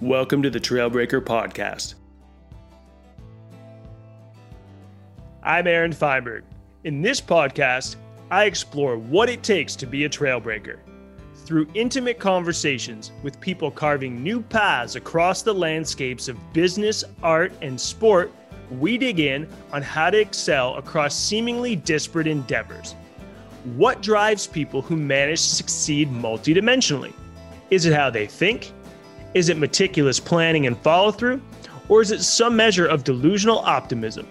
Welcome 0.00 0.42
to 0.44 0.48
the 0.48 0.58
Trailbreaker 0.58 1.20
Podcast. 1.20 1.92
I'm 5.42 5.66
Aaron 5.66 5.92
Feinberg. 5.92 6.44
In 6.84 7.02
this 7.02 7.20
podcast, 7.20 7.96
I 8.30 8.44
explore 8.44 8.96
what 8.96 9.28
it 9.28 9.42
takes 9.42 9.76
to 9.76 9.84
be 9.84 10.06
a 10.06 10.08
trailbreaker. 10.08 10.78
Through 11.44 11.68
intimate 11.74 12.18
conversations 12.18 13.12
with 13.22 13.38
people 13.40 13.70
carving 13.70 14.22
new 14.22 14.40
paths 14.40 14.96
across 14.96 15.42
the 15.42 15.52
landscapes 15.52 16.28
of 16.28 16.52
business, 16.54 17.04
art, 17.22 17.52
and 17.60 17.78
sport, 17.78 18.32
we 18.70 18.96
dig 18.96 19.20
in 19.20 19.46
on 19.70 19.82
how 19.82 20.08
to 20.08 20.18
excel 20.18 20.76
across 20.76 21.14
seemingly 21.14 21.76
disparate 21.76 22.26
endeavors. 22.26 22.94
What 23.76 24.00
drives 24.00 24.46
people 24.46 24.80
who 24.80 24.96
manage 24.96 25.42
to 25.42 25.56
succeed 25.56 26.10
multidimensionally? 26.10 27.12
Is 27.68 27.84
it 27.84 27.92
how 27.92 28.08
they 28.08 28.26
think? 28.26 28.72
Is 29.32 29.48
it 29.48 29.58
meticulous 29.58 30.18
planning 30.18 30.66
and 30.66 30.76
follow 30.78 31.12
through? 31.12 31.40
Or 31.88 32.02
is 32.02 32.10
it 32.10 32.22
some 32.22 32.56
measure 32.56 32.86
of 32.86 33.04
delusional 33.04 33.60
optimism? 33.60 34.26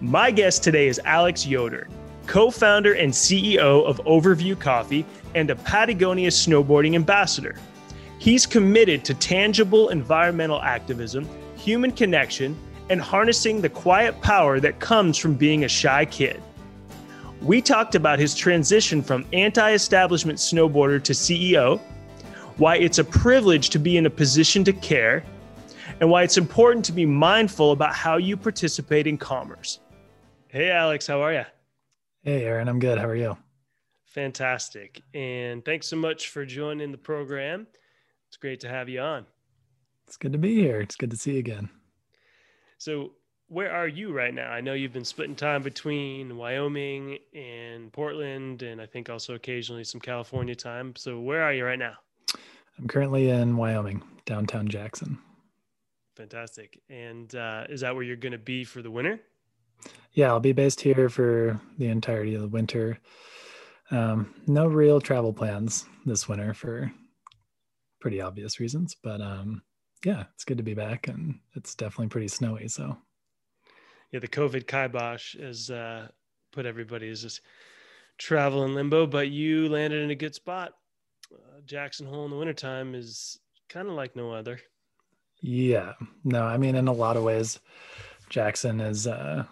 My 0.00 0.32
guest 0.32 0.64
today 0.64 0.88
is 0.88 1.00
Alex 1.04 1.46
Yoder, 1.46 1.86
co 2.26 2.50
founder 2.50 2.94
and 2.94 3.12
CEO 3.12 3.84
of 3.84 3.98
Overview 4.04 4.58
Coffee 4.58 5.06
and 5.36 5.50
a 5.50 5.56
Patagonia 5.56 6.30
snowboarding 6.30 6.96
ambassador. 6.96 7.54
He's 8.18 8.44
committed 8.44 9.04
to 9.04 9.14
tangible 9.14 9.90
environmental 9.90 10.60
activism, 10.60 11.28
human 11.56 11.92
connection, 11.92 12.58
and 12.90 13.00
harnessing 13.00 13.60
the 13.60 13.68
quiet 13.68 14.20
power 14.20 14.58
that 14.60 14.80
comes 14.80 15.16
from 15.16 15.34
being 15.34 15.64
a 15.64 15.68
shy 15.68 16.04
kid. 16.04 16.42
We 17.40 17.62
talked 17.62 17.94
about 17.94 18.18
his 18.18 18.34
transition 18.34 19.00
from 19.02 19.26
anti 19.32 19.72
establishment 19.72 20.40
snowboarder 20.40 21.02
to 21.04 21.12
CEO, 21.12 21.80
why 22.56 22.76
it's 22.76 22.98
a 22.98 23.04
privilege 23.04 23.70
to 23.70 23.78
be 23.78 23.96
in 23.96 24.06
a 24.06 24.10
position 24.10 24.64
to 24.64 24.72
care, 24.72 25.24
and 26.00 26.10
why 26.10 26.22
it's 26.22 26.36
important 26.36 26.84
to 26.86 26.92
be 26.92 27.06
mindful 27.06 27.72
about 27.72 27.94
how 27.94 28.16
you 28.16 28.36
participate 28.36 29.06
in 29.06 29.16
commerce. 29.16 29.80
Hey, 30.48 30.70
Alex, 30.70 31.06
how 31.06 31.22
are 31.22 31.32
you? 31.32 31.44
Hey, 32.22 32.44
Aaron, 32.44 32.68
I'm 32.68 32.78
good. 32.78 32.98
How 32.98 33.06
are 33.06 33.16
you? 33.16 33.36
Fantastic. 34.04 35.00
And 35.14 35.64
thanks 35.64 35.86
so 35.86 35.96
much 35.96 36.28
for 36.28 36.44
joining 36.44 36.92
the 36.92 36.98
program. 36.98 37.66
It's 38.28 38.36
great 38.36 38.60
to 38.60 38.68
have 38.68 38.88
you 38.88 39.00
on. 39.00 39.26
It's 40.06 40.18
good 40.18 40.32
to 40.32 40.38
be 40.38 40.54
here. 40.54 40.80
It's 40.80 40.96
good 40.96 41.10
to 41.10 41.16
see 41.16 41.32
you 41.32 41.38
again. 41.38 41.70
So, 42.76 43.12
where 43.48 43.72
are 43.72 43.88
you 43.88 44.12
right 44.12 44.32
now? 44.32 44.50
I 44.50 44.60
know 44.60 44.74
you've 44.74 44.92
been 44.92 45.04
splitting 45.04 45.36
time 45.36 45.62
between 45.62 46.36
Wyoming 46.36 47.18
and 47.34 47.92
Portland, 47.92 48.62
and 48.62 48.80
I 48.80 48.86
think 48.86 49.08
also 49.08 49.34
occasionally 49.34 49.84
some 49.84 50.00
California 50.00 50.54
time. 50.54 50.94
So, 50.96 51.20
where 51.20 51.42
are 51.42 51.52
you 51.52 51.64
right 51.64 51.78
now? 51.78 51.94
I'm 52.78 52.88
currently 52.88 53.30
in 53.30 53.56
Wyoming, 53.56 54.02
downtown 54.24 54.68
Jackson. 54.68 55.18
Fantastic. 56.16 56.80
And 56.90 57.34
uh, 57.34 57.64
is 57.68 57.80
that 57.80 57.94
where 57.94 58.04
you're 58.04 58.16
going 58.16 58.32
to 58.32 58.38
be 58.38 58.64
for 58.64 58.82
the 58.82 58.90
winter? 58.90 59.20
Yeah, 60.12 60.28
I'll 60.28 60.40
be 60.40 60.52
based 60.52 60.80
here 60.80 61.08
for 61.08 61.60
the 61.78 61.86
entirety 61.86 62.34
of 62.34 62.42
the 62.42 62.48
winter. 62.48 62.98
Um, 63.90 64.34
no 64.46 64.66
real 64.66 65.00
travel 65.00 65.32
plans 65.32 65.86
this 66.06 66.28
winter 66.28 66.54
for 66.54 66.92
pretty 68.00 68.20
obvious 68.20 68.60
reasons, 68.60 68.96
but 69.02 69.20
um, 69.20 69.62
yeah, 70.04 70.24
it's 70.34 70.44
good 70.44 70.58
to 70.58 70.62
be 70.62 70.74
back, 70.74 71.08
and 71.08 71.38
it's 71.54 71.74
definitely 71.74 72.08
pretty 72.08 72.28
snowy. 72.28 72.68
So 72.68 72.96
yeah, 74.12 74.20
the 74.20 74.28
COVID 74.28 74.66
kibosh 74.66 75.36
has 75.38 75.70
uh, 75.70 76.08
put 76.52 76.66
everybody 76.66 77.08
as 77.08 77.22
just 77.22 77.40
travel 78.18 78.64
in 78.64 78.74
limbo, 78.74 79.06
but 79.06 79.30
you 79.30 79.68
landed 79.68 80.02
in 80.02 80.10
a 80.10 80.14
good 80.14 80.34
spot. 80.34 80.72
Uh, 81.32 81.60
Jackson 81.64 82.06
Hole 82.06 82.24
in 82.24 82.30
the 82.30 82.36
wintertime 82.36 82.94
is 82.94 83.38
kind 83.68 83.88
of 83.88 83.94
like 83.94 84.16
no 84.16 84.32
other. 84.32 84.60
Yeah, 85.40 85.94
no, 86.24 86.44
I 86.44 86.56
mean, 86.56 86.76
in 86.76 86.88
a 86.88 86.92
lot 86.92 87.16
of 87.16 87.24
ways, 87.24 87.58
Jackson 88.28 88.80
is 88.80 89.06
uh, 89.06 89.44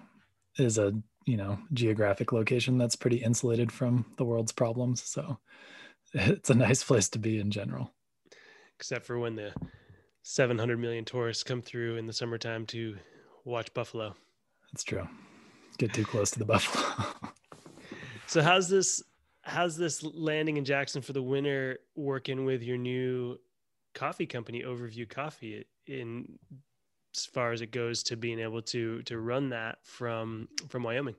is 0.59 0.79
a 0.79 0.93
you 1.27 1.37
know 1.37 1.59
geographic 1.73 2.33
location 2.33 2.79
that's 2.79 2.97
pretty 2.97 3.17
insulated 3.17 3.73
from 3.73 4.07
the 4.17 4.25
world's 4.25 4.53
problems. 4.53 5.03
So 5.03 5.39
it's 6.15 6.51
a 6.51 6.55
nice 6.55 6.83
place 6.85 7.09
to 7.11 7.19
be 7.19 7.41
in 7.41 7.51
general. 7.51 7.93
Except 8.77 9.05
for 9.05 9.19
when 9.19 9.37
the 9.37 9.53
700 10.23 10.79
million 10.79 11.05
tourists 11.05 11.43
come 11.43 11.61
through 11.61 11.97
in 11.97 12.07
the 12.07 12.13
summertime 12.13 12.67
to 12.67 12.97
watch 13.45 13.73
buffalo. 13.75 14.15
That's 14.73 14.85
true. 14.85 15.07
Get 15.79 15.93
too 15.93 16.05
close 16.05 16.31
to 16.33 16.39
the 16.39 16.45
buffalo. 16.45 17.07
so 18.27 18.43
how's 18.43 18.69
this 18.69 19.03
how's 19.51 19.77
this 19.77 20.03
landing 20.03 20.57
in 20.57 20.65
Jackson 20.65 21.03
for 21.03 21.13
the 21.13 21.23
winter 21.23 21.81
working 21.97 22.45
with 22.45 22.63
your 22.63 22.79
new 22.79 23.37
coffee 23.95 24.27
company 24.27 24.63
Overview 24.63 25.09
Coffee 25.09 25.67
in 25.87 26.39
as 27.15 27.27
far 27.27 27.53
as 27.53 27.61
it 27.61 27.73
goes 27.73 28.05
to 28.05 28.17
being 28.17 28.39
able 28.39 28.63
to 28.63 29.03
to 29.03 29.19
run 29.19 29.51
that 29.51 29.79
from 29.83 30.49
from 30.69 30.85
Wyoming? 30.85 31.17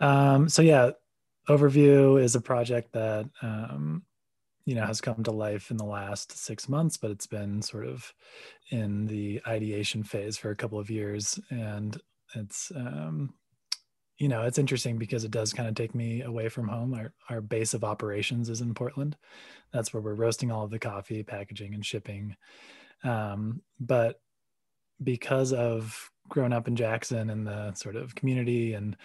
Um, 0.00 0.48
so 0.48 0.62
yeah, 0.62 0.92
Overview 1.48 2.22
is 2.22 2.36
a 2.36 2.40
project 2.40 2.92
that 2.92 3.28
um, 3.42 4.04
you 4.64 4.76
know 4.76 4.86
has 4.86 5.00
come 5.00 5.24
to 5.24 5.32
life 5.32 5.70
in 5.70 5.76
the 5.76 5.84
last 5.84 6.32
six 6.32 6.68
months 6.68 6.96
but 6.96 7.10
it's 7.10 7.26
been 7.26 7.62
sort 7.62 7.86
of 7.86 8.12
in 8.70 9.06
the 9.06 9.40
ideation 9.46 10.04
phase 10.04 10.36
for 10.36 10.50
a 10.50 10.56
couple 10.56 10.78
of 10.78 10.88
years 10.88 11.38
and 11.50 12.00
it's 12.36 12.70
um, 12.76 13.34
you 14.22 14.28
know 14.28 14.42
it's 14.42 14.58
interesting 14.58 14.98
because 14.98 15.24
it 15.24 15.32
does 15.32 15.52
kind 15.52 15.68
of 15.68 15.74
take 15.74 15.96
me 15.96 16.22
away 16.22 16.48
from 16.48 16.68
home. 16.68 16.94
Our, 16.94 17.12
our 17.28 17.40
base 17.40 17.74
of 17.74 17.82
operations 17.82 18.48
is 18.48 18.60
in 18.60 18.72
portland. 18.72 19.16
That's 19.72 19.92
where 19.92 20.00
we're 20.00 20.14
roasting 20.14 20.52
all 20.52 20.62
of 20.62 20.70
the 20.70 20.78
coffee 20.78 21.24
packaging 21.24 21.74
and 21.74 21.84
shipping. 21.84 22.36
Um, 23.02 23.62
but 23.80 24.20
because 25.02 25.52
of 25.52 26.08
growing 26.28 26.52
up 26.52 26.68
in 26.68 26.76
jackson 26.76 27.30
and 27.30 27.44
the 27.44 27.74
sort 27.74 27.96
of 27.96 28.14
community 28.14 28.74
and 28.74 28.96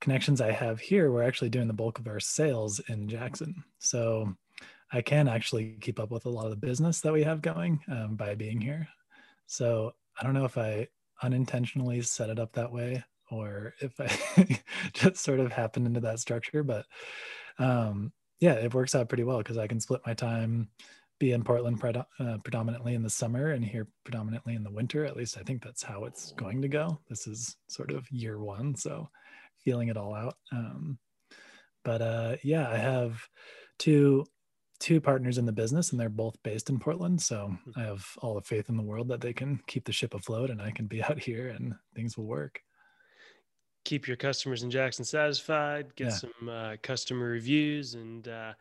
connections 0.00 0.40
i 0.40 0.52
have 0.52 0.78
here 0.78 1.10
we're 1.10 1.24
actually 1.24 1.50
doing 1.50 1.66
the 1.66 1.74
bulk 1.74 1.98
of 1.98 2.06
our 2.06 2.20
sales 2.20 2.80
in 2.88 3.08
jackson. 3.08 3.64
So 3.80 4.32
I 4.92 5.02
can 5.02 5.26
actually 5.26 5.76
keep 5.80 5.98
up 5.98 6.12
with 6.12 6.24
a 6.24 6.30
lot 6.30 6.44
of 6.44 6.50
the 6.50 6.66
business 6.68 7.00
that 7.00 7.12
we 7.12 7.24
have 7.24 7.42
going 7.42 7.80
um, 7.90 8.14
by 8.14 8.36
being 8.36 8.60
here. 8.60 8.86
So 9.46 9.92
I 10.20 10.22
don't 10.22 10.34
know 10.34 10.44
if 10.44 10.56
I 10.56 10.86
unintentionally 11.20 12.02
set 12.02 12.30
it 12.30 12.38
up 12.38 12.52
that 12.52 12.70
way 12.70 13.02
or 13.32 13.74
if 13.80 13.98
I 14.00 14.60
just 14.92 15.16
sort 15.16 15.40
of 15.40 15.52
happened 15.52 15.86
into 15.86 16.00
that 16.00 16.20
structure. 16.20 16.62
But 16.62 16.86
um, 17.58 18.12
yeah, 18.40 18.54
it 18.54 18.74
works 18.74 18.94
out 18.94 19.08
pretty 19.08 19.24
well 19.24 19.38
because 19.38 19.58
I 19.58 19.66
can 19.66 19.80
split 19.80 20.02
my 20.06 20.14
time, 20.14 20.68
be 21.18 21.32
in 21.32 21.44
Portland 21.44 21.80
pred- 21.80 22.04
uh, 22.18 22.38
predominantly 22.44 22.94
in 22.94 23.02
the 23.02 23.10
summer 23.10 23.52
and 23.52 23.64
here 23.64 23.88
predominantly 24.04 24.54
in 24.54 24.64
the 24.64 24.70
winter. 24.70 25.04
At 25.04 25.16
least 25.16 25.38
I 25.38 25.42
think 25.42 25.62
that's 25.62 25.82
how 25.82 26.04
it's 26.04 26.32
going 26.32 26.62
to 26.62 26.68
go. 26.68 26.98
This 27.08 27.26
is 27.26 27.56
sort 27.68 27.92
of 27.92 28.10
year 28.10 28.38
one, 28.38 28.74
so 28.74 29.08
feeling 29.64 29.88
it 29.88 29.96
all 29.96 30.14
out. 30.14 30.34
Um, 30.50 30.98
but 31.84 32.02
uh, 32.02 32.36
yeah, 32.42 32.68
I 32.68 32.76
have 32.76 33.26
two 33.78 34.24
two 34.82 35.00
partners 35.00 35.38
in 35.38 35.46
the 35.46 35.52
business 35.52 35.92
and 35.92 36.00
they're 36.00 36.08
both 36.08 36.34
based 36.42 36.68
in 36.68 36.76
Portland. 36.76 37.22
So 37.22 37.56
hmm. 37.64 37.70
I 37.76 37.84
have 37.84 38.04
all 38.18 38.34
the 38.34 38.40
faith 38.40 38.68
in 38.68 38.76
the 38.76 38.82
world 38.82 39.08
that 39.08 39.20
they 39.20 39.32
can 39.32 39.60
keep 39.68 39.84
the 39.84 39.92
ship 39.92 40.12
afloat 40.12 40.50
and 40.50 40.60
I 40.60 40.72
can 40.72 40.86
be 40.86 41.00
out 41.08 41.20
here 41.20 41.48
and 41.48 41.74
things 41.94 42.18
will 42.18 42.26
work. 42.26 42.60
Keep 43.84 44.06
your 44.06 44.16
customers 44.16 44.62
in 44.62 44.70
Jackson 44.70 45.04
satisfied, 45.04 45.94
get 45.96 46.08
yeah. 46.08 46.10
some 46.10 46.48
uh, 46.48 46.76
customer 46.82 47.26
reviews. 47.26 47.94
And 47.94 48.28
uh, 48.28 48.52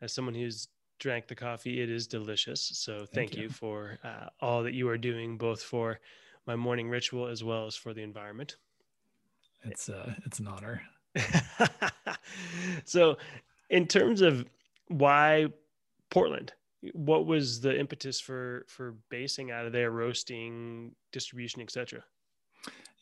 as 0.00 0.12
someone 0.12 0.34
who's 0.34 0.68
drank 0.98 1.26
the 1.26 1.34
coffee, 1.34 1.82
it 1.82 1.90
is 1.90 2.06
delicious. 2.06 2.70
So 2.74 2.98
thank, 2.98 3.10
thank 3.12 3.36
you. 3.36 3.44
you. 3.44 3.48
for 3.48 3.98
uh, 4.04 4.28
all 4.40 4.62
that 4.62 4.74
you 4.74 4.88
are 4.88 4.98
doing, 4.98 5.36
both 5.36 5.62
for 5.62 5.98
my 6.46 6.56
morning 6.56 6.88
ritual 6.88 7.26
as 7.26 7.42
well 7.42 7.66
as 7.66 7.74
for 7.74 7.92
the 7.92 8.02
environment. 8.02 8.56
It's 9.62 9.88
uh, 9.88 10.14
it's 10.24 10.38
an 10.38 10.48
honor. 10.48 10.82
so, 12.84 13.18
in 13.68 13.86
terms 13.86 14.20
of 14.22 14.46
why 14.88 15.48
Portland? 16.10 16.52
What 16.94 17.26
was 17.26 17.60
the 17.60 17.78
impetus 17.78 18.20
for 18.20 18.64
for 18.68 18.94
basing 19.10 19.50
out 19.50 19.66
of 19.66 19.72
there, 19.72 19.90
roasting, 19.90 20.92
distribution, 21.12 21.60
etc.? 21.60 22.02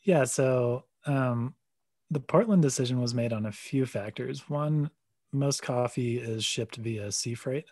Yeah, 0.03 0.25
so 0.25 0.85
um, 1.05 1.53
the 2.11 2.19
Portland 2.19 2.61
decision 2.61 3.01
was 3.01 3.13
made 3.13 3.33
on 3.33 3.45
a 3.45 3.51
few 3.51 3.85
factors. 3.85 4.49
One, 4.49 4.89
most 5.31 5.61
coffee 5.61 6.17
is 6.17 6.43
shipped 6.43 6.77
via 6.77 7.11
sea 7.11 7.35
freight, 7.35 7.65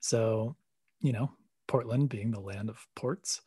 so 0.00 0.56
you 1.00 1.12
know 1.12 1.30
Portland 1.70 2.08
being 2.08 2.32
the 2.32 2.40
land 2.40 2.68
of 2.68 2.84
ports, 2.96 3.42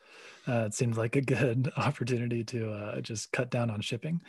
uh, 0.47 0.63
it 0.67 0.73
seemed 0.73 0.95
like 0.95 1.17
a 1.17 1.21
good 1.21 1.69
opportunity 1.77 2.41
to 2.45 2.71
uh, 2.71 3.01
just 3.01 3.33
cut 3.33 3.51
down 3.51 3.69
on 3.69 3.81
shipping. 3.81 4.21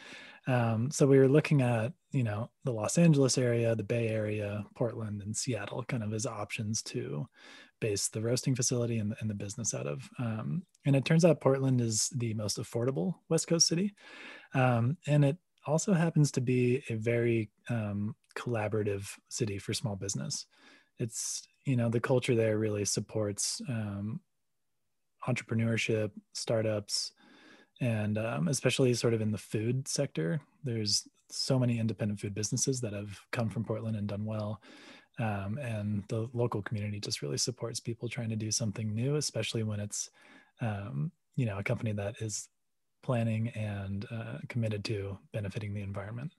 Um, 0.49 0.91
so 0.91 1.06
we 1.06 1.17
were 1.17 1.29
looking 1.29 1.62
at, 1.62 1.93
you 2.11 2.25
know, 2.25 2.51
the 2.65 2.73
Los 2.73 2.99
Angeles 2.99 3.39
area, 3.39 3.77
the 3.77 3.85
Bay 3.85 4.09
Area, 4.09 4.65
Portland, 4.75 5.23
and 5.23 5.35
Seattle 5.35 5.85
kind 5.85 6.03
of 6.03 6.12
as 6.12 6.27
options 6.27 6.83
to 6.83 7.25
base 7.81 8.09
the 8.09 8.21
roasting 8.21 8.56
facility 8.56 8.99
and, 8.99 9.15
and 9.21 9.31
the 9.31 9.35
business 9.35 9.75
out 9.75 9.87
of. 9.87 10.11
Um, 10.19 10.65
and 10.85 10.97
it 10.97 11.05
turns 11.05 11.25
out 11.25 11.41
Portland 11.41 11.81
is 11.81 12.11
the 12.17 12.35
most 12.35 12.59
affordable 12.59 13.15
West 13.29 13.47
Coast 13.47 13.69
city. 13.69 13.95
Um, 14.55 14.97
and 15.06 15.25
it 15.25 15.39
also 15.66 15.93
happens 15.93 16.31
to 16.32 16.40
be 16.40 16.82
a 16.90 16.94
very 16.94 17.50
um, 17.69 18.14
collaborative 18.37 19.08
city 19.28 19.58
for 19.58 19.72
small 19.75 19.96
business. 19.96 20.46
It's, 20.99 21.46
you 21.64 21.76
know, 21.76 21.88
the 21.88 22.00
culture 22.00 22.34
there 22.34 22.58
really 22.58 22.84
supports 22.84 23.61
um, 23.69 24.20
entrepreneurship, 25.26 26.11
startups, 26.32 27.12
and 27.81 28.19
um, 28.19 28.49
especially 28.49 28.94
sort 28.94 29.14
of 29.14 29.20
in 29.20 29.32
the 29.32 29.38
food 29.38 29.88
sector. 29.88 30.40
There's 30.62 31.08
so 31.31 31.58
many 31.58 31.78
independent 31.78 32.20
food 32.20 32.34
businesses 32.34 32.81
that 32.81 32.93
have 32.93 33.19
come 33.32 33.49
from 33.49 33.64
Portland 33.64 33.96
and 33.96 34.06
done 34.06 34.25
well. 34.25 34.60
Um, 35.19 35.58
and 35.58 36.05
the 36.08 36.28
local 36.32 36.62
community 36.62 37.00
just 37.00 37.22
really 37.22 37.38
supports 37.38 37.81
people 37.81 38.08
trying 38.08 38.31
to 38.31 38.37
do 38.37 38.50
something 38.50 38.94
new, 38.94 39.17
especially 39.17 39.62
when 39.62 39.81
it's, 39.81 40.10
um, 40.60 41.12
you 41.37 41.46
know, 41.46 41.58
a 41.58 41.62
company 41.64 41.93
that 41.93 42.17
is 42.20 42.49
planning 43.05 43.49
and 43.51 44.06
uh, 44.11 44.39
committed 44.49 44.85
to 44.87 45.17
benefiting 45.33 45.75
the 45.75 45.83
environment. 45.83 46.33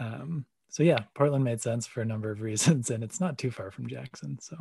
Um, 0.00 0.46
so 0.68 0.82
yeah, 0.82 1.00
Portland 1.14 1.44
made 1.44 1.60
sense 1.60 1.86
for 1.86 2.00
a 2.00 2.06
number 2.06 2.30
of 2.30 2.40
reasons, 2.50 2.90
and 2.90 3.04
it's 3.04 3.20
not 3.20 3.38
too 3.38 3.50
far 3.50 3.70
from 3.70 3.86
Jackson. 3.86 4.38
So, 4.40 4.56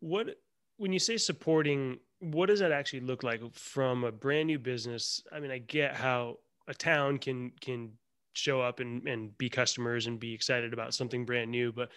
what 0.00 0.36
when 0.76 0.92
you 0.92 0.98
say 0.98 1.16
supporting, 1.16 1.98
what 2.18 2.46
does 2.46 2.60
that 2.60 2.72
actually 2.72 3.00
look 3.00 3.22
like 3.22 3.40
from 3.54 4.02
a 4.02 4.10
brand 4.10 4.48
new 4.48 4.58
business? 4.58 5.22
I 5.30 5.38
mean, 5.38 5.50
I 5.50 5.58
get 5.58 5.94
how 5.94 6.38
a 6.66 6.74
town 6.74 7.18
can 7.18 7.52
can 7.60 7.92
show 8.32 8.60
up 8.60 8.80
and, 8.80 9.06
and 9.06 9.36
be 9.38 9.48
customers 9.48 10.06
and 10.06 10.18
be 10.18 10.34
excited 10.34 10.72
about 10.72 10.94
something 10.94 11.24
brand 11.24 11.50
new. 11.50 11.70
But 11.70 11.90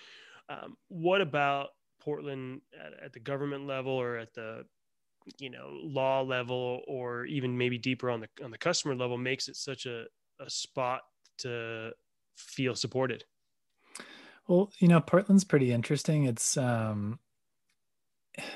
um, 0.50 0.78
what 0.90 1.22
about 1.22 1.70
Portland 2.00 2.62
at, 2.80 3.06
at, 3.06 3.14
the 3.14 3.20
government 3.20 3.68
level 3.68 3.92
or 3.92 4.18
at 4.18 4.34
the 4.34 4.66
you 5.40 5.50
know 5.50 5.80
law 5.84 6.22
level 6.22 6.82
or 6.88 7.26
even 7.26 7.58
maybe 7.58 7.78
deeper 7.78 8.10
on 8.10 8.22
the 8.22 8.30
on 8.44 8.52
the 8.52 8.58
customer 8.58 8.96
level 8.96 9.18
makes 9.18 9.48
it 9.48 9.56
such 9.56 9.86
a, 9.86 10.06
a 10.40 10.50
spot 10.50 11.02
to 11.40 11.92
feel 12.36 12.76
supported? 12.76 13.24
Well, 14.48 14.72
you 14.80 14.88
know, 14.88 15.02
Portland's 15.02 15.44
pretty 15.44 15.72
interesting. 15.72 16.26
It's 16.26 16.58
um 16.58 17.20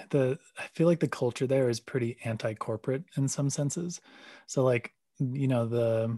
the 0.09 0.37
I 0.57 0.67
feel 0.73 0.87
like 0.87 0.99
the 0.99 1.07
culture 1.07 1.47
there 1.47 1.69
is 1.69 1.79
pretty 1.79 2.17
anti-corporate 2.23 3.05
in 3.17 3.27
some 3.27 3.49
senses. 3.49 3.99
So 4.47 4.63
like, 4.63 4.93
you 5.19 5.47
know, 5.47 5.65
the 5.65 6.17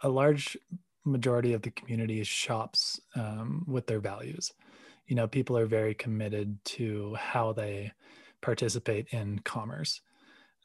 a 0.00 0.08
large 0.08 0.56
majority 1.04 1.52
of 1.52 1.62
the 1.62 1.70
community 1.70 2.20
is 2.20 2.28
shops 2.28 3.00
um, 3.14 3.64
with 3.66 3.86
their 3.86 4.00
values. 4.00 4.52
You 5.06 5.16
know, 5.16 5.28
people 5.28 5.58
are 5.58 5.66
very 5.66 5.94
committed 5.94 6.64
to 6.64 7.14
how 7.14 7.52
they 7.52 7.92
participate 8.44 9.08
in 9.10 9.38
commerce. 9.40 10.00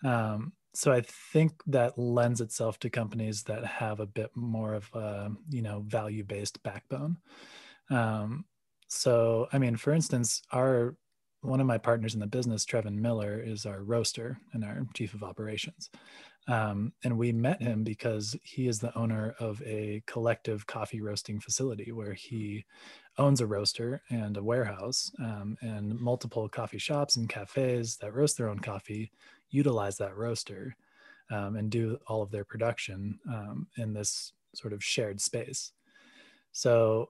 Um, 0.03 0.53
so 0.73 0.91
I 0.91 1.01
think 1.01 1.51
that 1.67 1.97
lends 1.97 2.41
itself 2.41 2.77
to 2.79 2.89
companies 2.89 3.43
that 3.43 3.65
have 3.65 3.99
a 3.99 4.05
bit 4.05 4.31
more 4.35 4.73
of 4.73 4.89
a 4.93 5.31
you 5.49 5.61
know 5.61 5.83
value 5.87 6.23
based 6.23 6.61
backbone. 6.61 7.17
Um, 7.89 8.45
so 8.87 9.47
I 9.51 9.57
mean, 9.57 9.77
for 9.77 9.93
instance, 9.93 10.41
our 10.51 10.95
one 11.41 11.61
of 11.61 11.67
my 11.67 11.77
partners 11.77 12.13
in 12.13 12.19
the 12.19 12.27
business, 12.27 12.65
Trevin 12.65 12.95
Miller, 12.95 13.39
is 13.39 13.65
our 13.65 13.81
roaster 13.81 14.37
and 14.53 14.63
our 14.63 14.85
chief 14.93 15.13
of 15.13 15.23
operations. 15.23 15.89
Um, 16.47 16.93
and 17.03 17.17
we 17.17 17.31
met 17.31 17.61
him 17.61 17.83
because 17.83 18.35
he 18.43 18.67
is 18.67 18.79
the 18.79 18.95
owner 18.97 19.35
of 19.39 19.61
a 19.63 20.01
collective 20.05 20.65
coffee 20.65 20.99
roasting 20.99 21.39
facility 21.39 21.91
where 21.91 22.13
he 22.13 22.65
owns 23.19 23.41
a 23.41 23.45
roaster 23.45 24.01
and 24.09 24.37
a 24.37 24.43
warehouse 24.43 25.11
um, 25.19 25.57
and 25.61 25.99
multiple 25.99 26.47
coffee 26.49 26.79
shops 26.79 27.17
and 27.17 27.29
cafes 27.29 27.97
that 27.97 28.13
roast 28.13 28.37
their 28.37 28.49
own 28.49 28.59
coffee 28.59 29.11
utilize 29.51 29.97
that 29.97 30.15
roaster 30.15 30.75
um, 31.29 31.55
and 31.55 31.69
do 31.69 31.97
all 32.07 32.21
of 32.21 32.31
their 32.31 32.45
production 32.45 33.19
um, 33.27 33.67
in 33.77 33.93
this 33.93 34.33
sort 34.55 34.73
of 34.73 34.83
shared 34.83 35.21
space. 35.21 35.73
So 36.53 37.09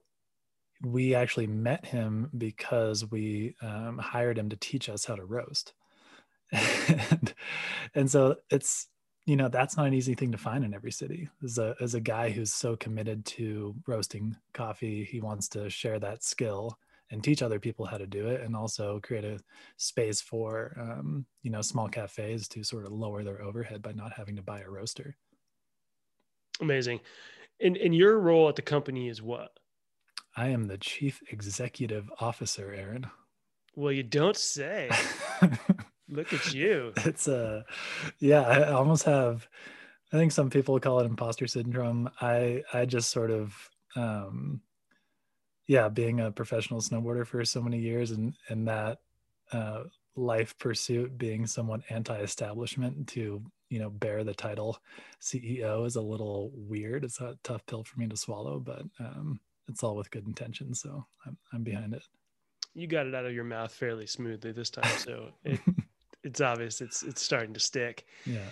we 0.82 1.14
actually 1.14 1.46
met 1.46 1.86
him 1.86 2.30
because 2.36 3.10
we 3.10 3.54
um, 3.62 3.98
hired 3.98 4.38
him 4.38 4.48
to 4.50 4.56
teach 4.56 4.88
us 4.88 5.04
how 5.04 5.14
to 5.14 5.24
roast. 5.24 5.72
and, 6.52 7.34
and 7.94 8.10
so 8.10 8.36
it's 8.50 8.88
you 9.26 9.36
know 9.36 9.48
that's 9.48 9.76
not 9.76 9.86
an 9.86 9.94
easy 9.94 10.14
thing 10.14 10.32
to 10.32 10.38
find 10.38 10.64
in 10.64 10.74
every 10.74 10.92
city 10.92 11.28
as 11.44 11.58
a 11.58 11.74
as 11.80 11.94
a 11.94 12.00
guy 12.00 12.30
who's 12.30 12.52
so 12.52 12.76
committed 12.76 13.24
to 13.24 13.74
roasting 13.86 14.36
coffee 14.54 15.04
he 15.04 15.20
wants 15.20 15.48
to 15.48 15.68
share 15.70 15.98
that 15.98 16.24
skill 16.24 16.78
and 17.10 17.22
teach 17.22 17.42
other 17.42 17.58
people 17.58 17.84
how 17.84 17.98
to 17.98 18.06
do 18.06 18.28
it 18.28 18.40
and 18.40 18.54
also 18.54 19.00
create 19.02 19.24
a 19.24 19.38
space 19.76 20.20
for 20.20 20.76
um, 20.80 21.26
you 21.42 21.50
know 21.50 21.62
small 21.62 21.88
cafes 21.88 22.48
to 22.48 22.62
sort 22.62 22.86
of 22.86 22.92
lower 22.92 23.22
their 23.22 23.42
overhead 23.42 23.82
by 23.82 23.92
not 23.92 24.12
having 24.12 24.36
to 24.36 24.42
buy 24.42 24.60
a 24.60 24.70
roaster. 24.70 25.16
Amazing. 26.60 27.00
And 27.60 27.76
and 27.76 27.94
your 27.94 28.18
role 28.18 28.48
at 28.48 28.56
the 28.56 28.62
company 28.62 29.08
is 29.08 29.20
what? 29.20 29.50
I 30.36 30.48
am 30.48 30.64
the 30.64 30.78
chief 30.78 31.20
executive 31.30 32.10
officer 32.20 32.72
aaron. 32.72 33.06
Well 33.74 33.92
you 33.92 34.02
don't 34.02 34.36
say 34.36 34.90
Look 36.10 36.32
at 36.32 36.52
you. 36.52 36.92
It's 37.04 37.28
a, 37.28 37.58
uh, 37.58 37.62
yeah, 38.18 38.42
I 38.42 38.72
almost 38.72 39.04
have, 39.04 39.48
I 40.12 40.16
think 40.16 40.32
some 40.32 40.50
people 40.50 40.78
call 40.80 41.00
it 41.00 41.06
imposter 41.06 41.46
syndrome. 41.46 42.10
I, 42.20 42.62
I 42.72 42.84
just 42.84 43.10
sort 43.10 43.30
of, 43.30 43.70
um, 43.96 44.60
yeah, 45.66 45.88
being 45.88 46.20
a 46.20 46.32
professional 46.32 46.80
snowboarder 46.80 47.26
for 47.26 47.44
so 47.44 47.62
many 47.62 47.78
years 47.78 48.10
and, 48.10 48.34
and 48.48 48.66
that, 48.68 48.98
uh, 49.52 49.84
life 50.16 50.56
pursuit 50.58 51.16
being 51.16 51.46
somewhat 51.46 51.80
anti-establishment 51.88 53.06
to 53.08 53.42
you 53.68 53.78
know 53.78 53.88
bear 53.88 54.24
the 54.24 54.34
title 54.34 54.78
ceo 55.20 55.86
is 55.86 55.96
a 55.96 56.00
little 56.00 56.50
weird 56.54 57.04
it's 57.04 57.20
a 57.20 57.38
tough 57.44 57.64
pill 57.66 57.84
for 57.84 57.98
me 57.98 58.08
to 58.08 58.16
swallow 58.16 58.58
but 58.58 58.82
um, 58.98 59.40
it's 59.68 59.82
all 59.82 59.96
with 59.96 60.10
good 60.10 60.26
intentions. 60.26 60.80
so 60.80 61.06
I'm, 61.24 61.36
I'm 61.52 61.62
behind 61.62 61.94
it 61.94 62.02
you 62.74 62.86
got 62.86 63.06
it 63.06 63.14
out 63.14 63.24
of 63.24 63.32
your 63.32 63.44
mouth 63.44 63.72
fairly 63.72 64.06
smoothly 64.06 64.52
this 64.52 64.70
time 64.70 64.98
so 64.98 65.30
it, 65.44 65.60
it's 66.22 66.40
obvious 66.40 66.80
it's 66.80 67.02
it's 67.02 67.22
starting 67.22 67.54
to 67.54 67.60
stick. 67.60 68.04
Yeah. 68.24 68.50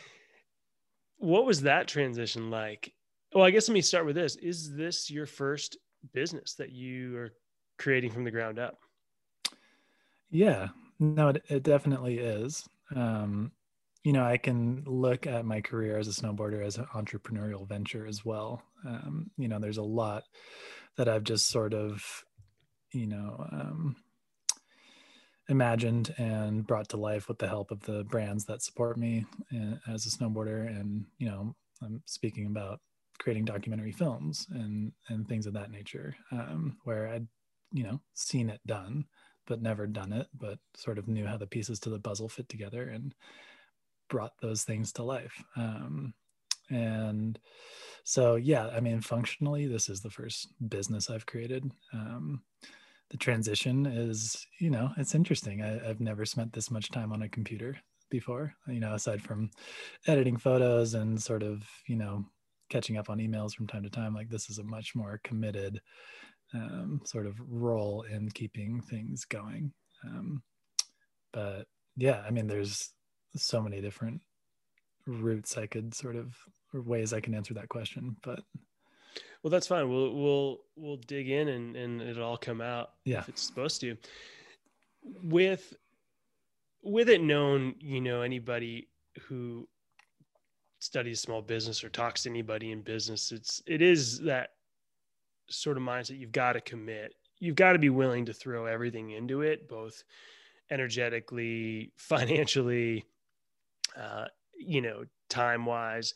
What 1.18 1.46
was 1.46 1.62
that 1.62 1.88
transition 1.88 2.50
like? 2.50 2.92
Well, 3.34 3.44
I 3.44 3.50
guess 3.50 3.68
let 3.68 3.74
me 3.74 3.80
start 3.80 4.06
with 4.06 4.14
this. 4.14 4.36
Is 4.36 4.74
this 4.74 5.10
your 5.10 5.26
first 5.26 5.76
business 6.12 6.54
that 6.54 6.70
you 6.70 7.16
are 7.16 7.32
creating 7.78 8.10
from 8.10 8.24
the 8.24 8.30
ground 8.30 8.58
up? 8.58 8.78
Yeah. 10.30 10.68
No, 10.98 11.28
it, 11.28 11.42
it 11.48 11.62
definitely 11.62 12.18
is. 12.18 12.68
Um, 12.94 13.52
you 14.04 14.12
know, 14.12 14.24
I 14.24 14.36
can 14.36 14.84
look 14.86 15.26
at 15.26 15.44
my 15.44 15.60
career 15.60 15.98
as 15.98 16.08
a 16.08 16.12
snowboarder 16.12 16.64
as 16.64 16.78
an 16.78 16.86
entrepreneurial 16.94 17.68
venture 17.68 18.06
as 18.06 18.24
well. 18.24 18.62
Um, 18.86 19.30
you 19.36 19.48
know, 19.48 19.58
there's 19.58 19.78
a 19.78 19.82
lot 19.82 20.24
that 20.96 21.08
I've 21.08 21.24
just 21.24 21.48
sort 21.48 21.74
of, 21.74 22.24
you 22.92 23.06
know, 23.06 23.46
um, 23.52 23.96
imagined 25.48 26.14
and 26.18 26.66
brought 26.66 26.88
to 26.90 26.96
life 26.96 27.28
with 27.28 27.38
the 27.38 27.48
help 27.48 27.70
of 27.70 27.80
the 27.82 28.04
brands 28.04 28.44
that 28.44 28.62
support 28.62 28.98
me 28.98 29.24
uh, 29.54 29.76
as 29.92 30.06
a 30.06 30.10
snowboarder 30.10 30.66
and 30.66 31.06
you 31.18 31.28
know 31.28 31.54
i'm 31.82 32.02
speaking 32.06 32.46
about 32.46 32.80
creating 33.18 33.44
documentary 33.44 33.92
films 33.92 34.46
and 34.50 34.92
and 35.08 35.26
things 35.26 35.46
of 35.46 35.54
that 35.54 35.70
nature 35.70 36.14
um, 36.32 36.76
where 36.84 37.08
i'd 37.08 37.26
you 37.72 37.82
know 37.82 38.00
seen 38.14 38.50
it 38.50 38.60
done 38.66 39.04
but 39.46 39.62
never 39.62 39.86
done 39.86 40.12
it 40.12 40.26
but 40.38 40.58
sort 40.76 40.98
of 40.98 41.08
knew 41.08 41.26
how 41.26 41.36
the 41.36 41.46
pieces 41.46 41.80
to 41.80 41.90
the 41.90 41.98
puzzle 41.98 42.28
fit 42.28 42.48
together 42.48 42.88
and 42.88 43.14
brought 44.10 44.32
those 44.40 44.64
things 44.64 44.92
to 44.92 45.02
life 45.02 45.42
um, 45.56 46.12
and 46.70 47.38
so 48.04 48.36
yeah 48.36 48.68
i 48.68 48.80
mean 48.80 49.00
functionally 49.00 49.66
this 49.66 49.88
is 49.88 50.02
the 50.02 50.10
first 50.10 50.48
business 50.68 51.08
i've 51.08 51.26
created 51.26 51.70
um, 51.94 52.42
the 53.10 53.16
transition 53.16 53.86
is 53.86 54.46
you 54.60 54.70
know 54.70 54.90
it's 54.96 55.14
interesting. 55.14 55.62
I, 55.62 55.86
have 55.86 56.00
never 56.00 56.24
spent 56.24 56.52
this 56.52 56.70
much 56.70 56.90
time 56.90 57.12
on 57.12 57.22
a 57.22 57.28
computer 57.28 57.76
before 58.10 58.54
you 58.66 58.80
know 58.80 58.94
aside 58.94 59.22
from 59.22 59.50
editing 60.06 60.36
photos 60.36 60.94
and 60.94 61.20
sort 61.20 61.42
of 61.42 61.62
you 61.86 61.96
know 61.96 62.24
catching 62.70 62.98
up 62.98 63.08
on 63.10 63.18
emails 63.18 63.54
from 63.54 63.66
time 63.66 63.82
to 63.82 63.90
time 63.90 64.14
like 64.14 64.28
this 64.28 64.50
is 64.50 64.58
a 64.58 64.64
much 64.64 64.94
more 64.94 65.20
committed 65.24 65.80
um, 66.54 67.00
sort 67.04 67.26
of 67.26 67.34
role 67.46 68.02
in 68.10 68.28
keeping 68.30 68.80
things 68.80 69.24
going. 69.24 69.72
Um, 70.04 70.42
but 71.32 71.66
yeah 71.96 72.22
i 72.26 72.30
mean 72.30 72.46
there's 72.46 72.92
so 73.36 73.60
many 73.60 73.80
different 73.80 74.20
routes 75.06 75.56
i 75.56 75.66
could 75.66 75.94
sort 75.94 76.16
of 76.16 76.34
or 76.72 76.82
ways 76.82 77.12
i 77.12 77.20
can 77.20 77.34
answer 77.34 77.54
that 77.54 77.68
question 77.68 78.16
but 78.22 78.40
well, 79.42 79.50
that's 79.50 79.66
fine. 79.66 79.88
We'll 79.88 80.14
we'll 80.14 80.58
we'll 80.76 80.96
dig 80.96 81.30
in 81.30 81.48
and 81.48 81.76
and 81.76 82.02
it'll 82.02 82.24
all 82.24 82.36
come 82.36 82.60
out. 82.60 82.90
Yeah, 83.04 83.20
if 83.20 83.28
it's 83.28 83.42
supposed 83.42 83.80
to. 83.82 83.96
With 85.22 85.74
with 86.82 87.08
it 87.08 87.22
known, 87.22 87.74
you 87.80 88.00
know, 88.00 88.22
anybody 88.22 88.88
who 89.22 89.68
studies 90.80 91.20
small 91.20 91.42
business 91.42 91.82
or 91.82 91.88
talks 91.88 92.22
to 92.22 92.30
anybody 92.30 92.72
in 92.72 92.82
business, 92.82 93.32
it's 93.32 93.62
it 93.66 93.82
is 93.82 94.20
that 94.20 94.50
sort 95.48 95.76
of 95.76 95.82
mindset. 95.82 96.18
You've 96.18 96.32
got 96.32 96.52
to 96.54 96.60
commit. 96.60 97.14
You've 97.40 97.56
got 97.56 97.72
to 97.72 97.78
be 97.78 97.90
willing 97.90 98.26
to 98.26 98.32
throw 98.32 98.66
everything 98.66 99.10
into 99.10 99.42
it, 99.42 99.68
both 99.68 100.02
energetically, 100.70 101.92
financially, 101.96 103.04
uh, 103.96 104.26
you 104.58 104.80
know, 104.80 105.04
time 105.28 105.66
wise. 105.66 106.14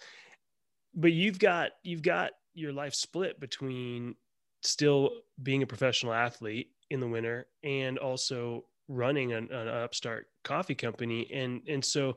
But 0.95 1.13
you've 1.13 1.39
got 1.39 1.71
you've 1.83 2.03
got 2.03 2.33
your 2.55 2.73
life 2.73 2.95
split 2.95 3.41
between 3.41 4.15
still 4.63 5.11
being 5.43 5.63
a 5.63 5.67
professional 5.67 6.13
athlete 6.13 6.71
in 6.91 7.01
the 7.01 7.09
winter 7.09 7.47
and 7.65 7.99
also 7.99 8.65
running 8.89 9.33
an, 9.33 9.51
an 9.51 9.69
upstart 9.69 10.27
coffee 10.45 10.75
company. 10.75 11.31
And 11.33 11.63
and 11.69 11.85
so 11.85 12.17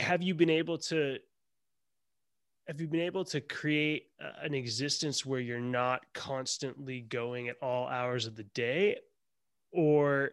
have 0.00 0.22
you 0.22 0.34
been 0.34 0.50
able 0.50 0.78
to 0.78 1.18
have 2.68 2.80
you 2.80 2.86
been 2.86 3.00
able 3.00 3.24
to 3.24 3.40
create 3.40 4.08
an 4.42 4.54
existence 4.54 5.26
where 5.26 5.40
you're 5.40 5.58
not 5.58 6.02
constantly 6.14 7.00
going 7.00 7.48
at 7.48 7.56
all 7.60 7.88
hours 7.88 8.26
of 8.26 8.36
the 8.36 8.44
day? 8.44 8.98
Or 9.72 10.30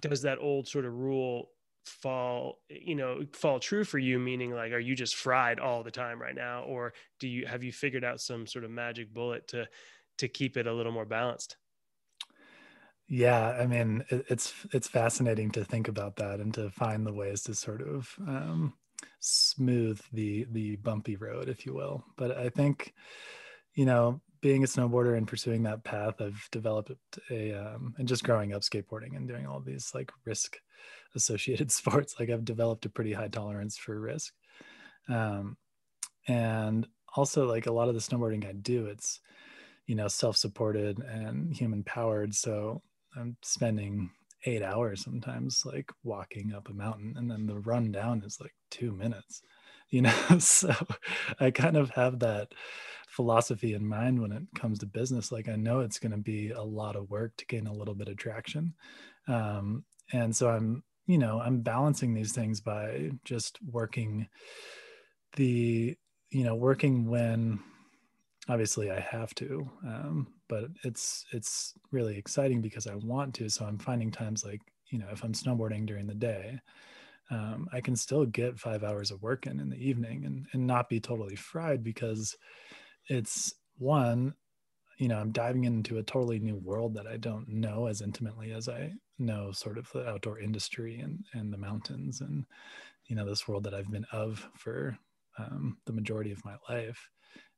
does 0.00 0.22
that 0.22 0.38
old 0.38 0.68
sort 0.68 0.84
of 0.84 0.94
rule 0.94 1.50
fall 1.84 2.60
you 2.68 2.94
know 2.94 3.20
fall 3.32 3.60
true 3.60 3.84
for 3.84 3.98
you 3.98 4.18
meaning 4.18 4.50
like 4.50 4.72
are 4.72 4.78
you 4.78 4.94
just 4.94 5.16
fried 5.16 5.60
all 5.60 5.82
the 5.82 5.90
time 5.90 6.20
right 6.20 6.34
now? 6.34 6.62
Or 6.62 6.94
do 7.20 7.28
you 7.28 7.46
have 7.46 7.62
you 7.62 7.72
figured 7.72 8.04
out 8.04 8.20
some 8.20 8.46
sort 8.46 8.64
of 8.64 8.70
magic 8.70 9.12
bullet 9.12 9.48
to 9.48 9.68
to 10.18 10.28
keep 10.28 10.56
it 10.56 10.66
a 10.66 10.72
little 10.72 10.92
more 10.92 11.04
balanced? 11.04 11.56
Yeah 13.06 13.50
i 13.60 13.66
mean 13.66 14.02
it, 14.08 14.24
it's 14.30 14.54
it's 14.72 14.88
fascinating 14.88 15.50
to 15.52 15.64
think 15.64 15.88
about 15.88 16.16
that 16.16 16.40
and 16.40 16.54
to 16.54 16.70
find 16.70 17.06
the 17.06 17.12
ways 17.12 17.42
to 17.42 17.54
sort 17.54 17.82
of 17.82 18.14
um, 18.26 18.74
smooth 19.20 20.00
the 20.12 20.46
the 20.52 20.76
bumpy 20.76 21.16
road 21.16 21.48
if 21.48 21.66
you 21.66 21.74
will. 21.74 22.04
But 22.16 22.36
i 22.36 22.48
think 22.48 22.94
you 23.74 23.84
know 23.84 24.20
being 24.44 24.62
a 24.62 24.66
snowboarder 24.66 25.16
and 25.16 25.26
pursuing 25.26 25.62
that 25.62 25.84
path, 25.84 26.20
I've 26.20 26.46
developed 26.52 26.92
a 27.30 27.54
um, 27.54 27.94
and 27.96 28.06
just 28.06 28.24
growing 28.24 28.52
up 28.52 28.60
skateboarding 28.60 29.16
and 29.16 29.26
doing 29.26 29.46
all 29.46 29.58
these 29.58 29.90
like 29.94 30.12
risk 30.26 30.58
associated 31.14 31.70
sports, 31.72 32.16
like 32.18 32.30
I've 32.30 32.44
developed 32.44 32.86
a 32.86 32.90
pretty 32.90 33.12
high 33.12 33.28
tolerance 33.28 33.76
for 33.76 33.98
risk. 33.98 34.34
Um, 35.08 35.56
and 36.26 36.86
also 37.16 37.46
like 37.46 37.66
a 37.66 37.72
lot 37.72 37.88
of 37.88 37.94
the 37.94 38.00
snowboarding 38.00 38.46
I 38.46 38.52
do, 38.52 38.86
it's 38.86 39.20
you 39.86 39.94
know 39.94 40.08
self-supported 40.08 40.98
and 41.00 41.54
human 41.54 41.84
powered. 41.84 42.34
So 42.34 42.82
I'm 43.16 43.36
spending 43.42 44.10
eight 44.46 44.62
hours 44.62 45.02
sometimes 45.02 45.64
like 45.64 45.90
walking 46.02 46.52
up 46.54 46.68
a 46.68 46.74
mountain, 46.74 47.14
and 47.16 47.30
then 47.30 47.46
the 47.46 47.58
run 47.60 47.92
down 47.92 48.22
is 48.24 48.40
like 48.40 48.54
two 48.70 48.92
minutes. 48.92 49.42
You 49.90 50.00
know, 50.02 50.14
so 50.38 50.74
I 51.38 51.52
kind 51.52 51.76
of 51.76 51.90
have 51.90 52.18
that 52.20 52.52
philosophy 53.14 53.74
in 53.74 53.86
mind 53.86 54.20
when 54.20 54.32
it 54.32 54.42
comes 54.56 54.80
to 54.80 54.86
business 54.86 55.30
like 55.30 55.48
i 55.48 55.54
know 55.54 55.78
it's 55.80 56.00
going 56.00 56.10
to 56.10 56.18
be 56.18 56.50
a 56.50 56.62
lot 56.62 56.96
of 56.96 57.08
work 57.10 57.32
to 57.36 57.46
gain 57.46 57.68
a 57.68 57.72
little 57.72 57.94
bit 57.94 58.08
of 58.08 58.16
traction 58.16 58.74
um, 59.28 59.84
and 60.12 60.34
so 60.34 60.48
i'm 60.48 60.82
you 61.06 61.18
know 61.18 61.40
i'm 61.40 61.60
balancing 61.60 62.14
these 62.14 62.32
things 62.32 62.60
by 62.60 63.10
just 63.24 63.58
working 63.70 64.26
the 65.36 65.96
you 66.30 66.44
know 66.44 66.54
working 66.54 67.06
when 67.06 67.58
obviously 68.48 68.90
i 68.90 69.00
have 69.00 69.34
to 69.34 69.68
um, 69.86 70.26
but 70.48 70.64
it's 70.82 71.24
it's 71.32 71.74
really 71.92 72.16
exciting 72.16 72.60
because 72.60 72.86
i 72.86 72.94
want 72.96 73.34
to. 73.34 73.48
So 73.48 73.64
i'm 73.64 73.78
finding 73.78 74.10
times 74.10 74.44
like 74.44 74.60
you 74.90 74.98
know 74.98 75.08
if 75.12 75.22
i'm 75.24 75.32
snowboarding 75.32 75.86
during 75.86 76.06
the 76.06 76.14
day 76.14 76.58
um, 77.30 77.68
i 77.72 77.80
can 77.80 77.96
still 77.96 78.26
get 78.26 78.58
five 78.58 78.84
hours 78.84 79.10
of 79.10 79.22
work 79.22 79.46
in 79.46 79.60
in 79.60 79.70
the 79.70 79.76
evening 79.76 80.24
and, 80.24 80.46
and 80.52 80.66
not 80.66 80.88
be 80.88 81.00
totally 81.00 81.36
fried 81.36 81.82
because 81.82 82.36
it's 83.08 83.54
one 83.78 84.34
you 84.98 85.08
know 85.08 85.18
i'm 85.18 85.32
diving 85.32 85.64
into 85.64 85.98
a 85.98 86.02
totally 86.02 86.38
new 86.38 86.56
world 86.56 86.94
that 86.94 87.06
i 87.06 87.16
don't 87.16 87.48
know 87.48 87.86
as 87.86 88.00
intimately 88.00 88.52
as 88.52 88.68
i 88.68 88.90
know 89.18 89.50
sort 89.52 89.78
of 89.78 89.90
the 89.92 90.08
outdoor 90.08 90.38
industry 90.38 91.00
and 91.00 91.24
and 91.34 91.52
the 91.52 91.58
mountains 91.58 92.20
and 92.20 92.44
you 93.06 93.16
know 93.16 93.24
this 93.24 93.46
world 93.48 93.64
that 93.64 93.74
i've 93.74 93.90
been 93.90 94.06
of 94.12 94.48
for 94.56 94.96
um, 95.38 95.78
the 95.86 95.92
majority 95.92 96.30
of 96.30 96.44
my 96.44 96.54
life 96.68 97.08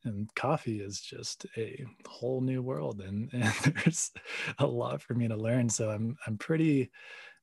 and 0.05 0.33
coffee 0.35 0.81
is 0.81 1.01
just 1.01 1.47
a 1.57 1.85
whole 2.07 2.41
new 2.41 2.63
world 2.63 3.01
and, 3.01 3.29
and 3.33 3.75
there's 3.75 4.13
a 4.59 4.67
lot 4.67 5.03
for 5.03 5.15
me 5.15 5.29
to 5.29 5.37
learn 5.37 5.69
so 5.69 5.91
i'm 5.91 6.17
i'm 6.27 6.39
pretty 6.39 6.91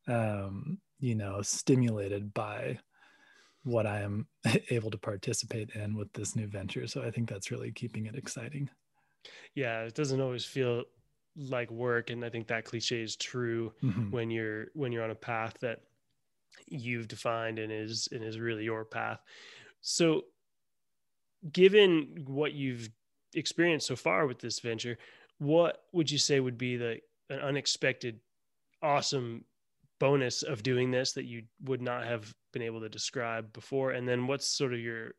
um, 0.07 0.79
you 0.99 1.15
know 1.15 1.41
stimulated 1.41 2.33
by 2.33 2.77
what 3.63 3.87
I 3.87 4.01
am 4.01 4.27
able 4.69 4.91
to 4.91 4.97
participate 4.97 5.71
in 5.71 5.95
with 5.95 6.11
this 6.13 6.35
new 6.35 6.47
venture. 6.47 6.87
So 6.87 7.01
I 7.01 7.11
think 7.11 7.29
that's 7.29 7.51
really 7.51 7.71
keeping 7.71 8.05
it 8.05 8.15
exciting. 8.15 8.69
Yeah, 9.55 9.81
it 9.81 9.95
doesn't 9.95 10.21
always 10.21 10.45
feel 10.45 10.83
like 11.35 11.71
work 11.71 12.09
and 12.11 12.23
I 12.23 12.29
think 12.29 12.47
that 12.47 12.65
cliche 12.65 13.01
is 13.01 13.15
true 13.15 13.73
mm-hmm. 13.83 14.11
when 14.11 14.29
you're 14.29 14.67
when 14.73 14.91
you're 14.91 15.03
on 15.03 15.09
a 15.09 15.15
path 15.15 15.55
that 15.61 15.81
you've 16.67 17.07
defined 17.07 17.57
and 17.57 17.71
is 17.71 18.07
and 18.11 18.23
is 18.23 18.39
really 18.39 18.63
your 18.63 18.85
path. 18.85 19.19
So 19.81 20.25
given 21.51 22.23
what 22.27 22.53
you've 22.53 22.89
experienced 23.33 23.87
so 23.87 23.95
far 23.95 24.27
with 24.27 24.39
this 24.39 24.59
venture, 24.59 24.97
what 25.39 25.83
would 25.91 26.09
you 26.09 26.17
say 26.17 26.39
would 26.39 26.57
be 26.57 26.77
the 26.77 26.99
an 27.29 27.39
unexpected 27.39 28.19
awesome 28.81 29.43
bonus 29.99 30.43
of 30.43 30.63
doing 30.63 30.91
this 30.91 31.13
that 31.13 31.25
you 31.25 31.43
would 31.63 31.81
not 31.81 32.05
have 32.05 32.33
been 32.51 32.61
able 32.61 32.81
to 32.81 32.89
describe 32.89 33.51
before? 33.53 33.91
And 33.91 34.07
then 34.07 34.27
what's 34.27 34.45
sort 34.45 34.73
of 34.73 34.79
your 34.79 35.15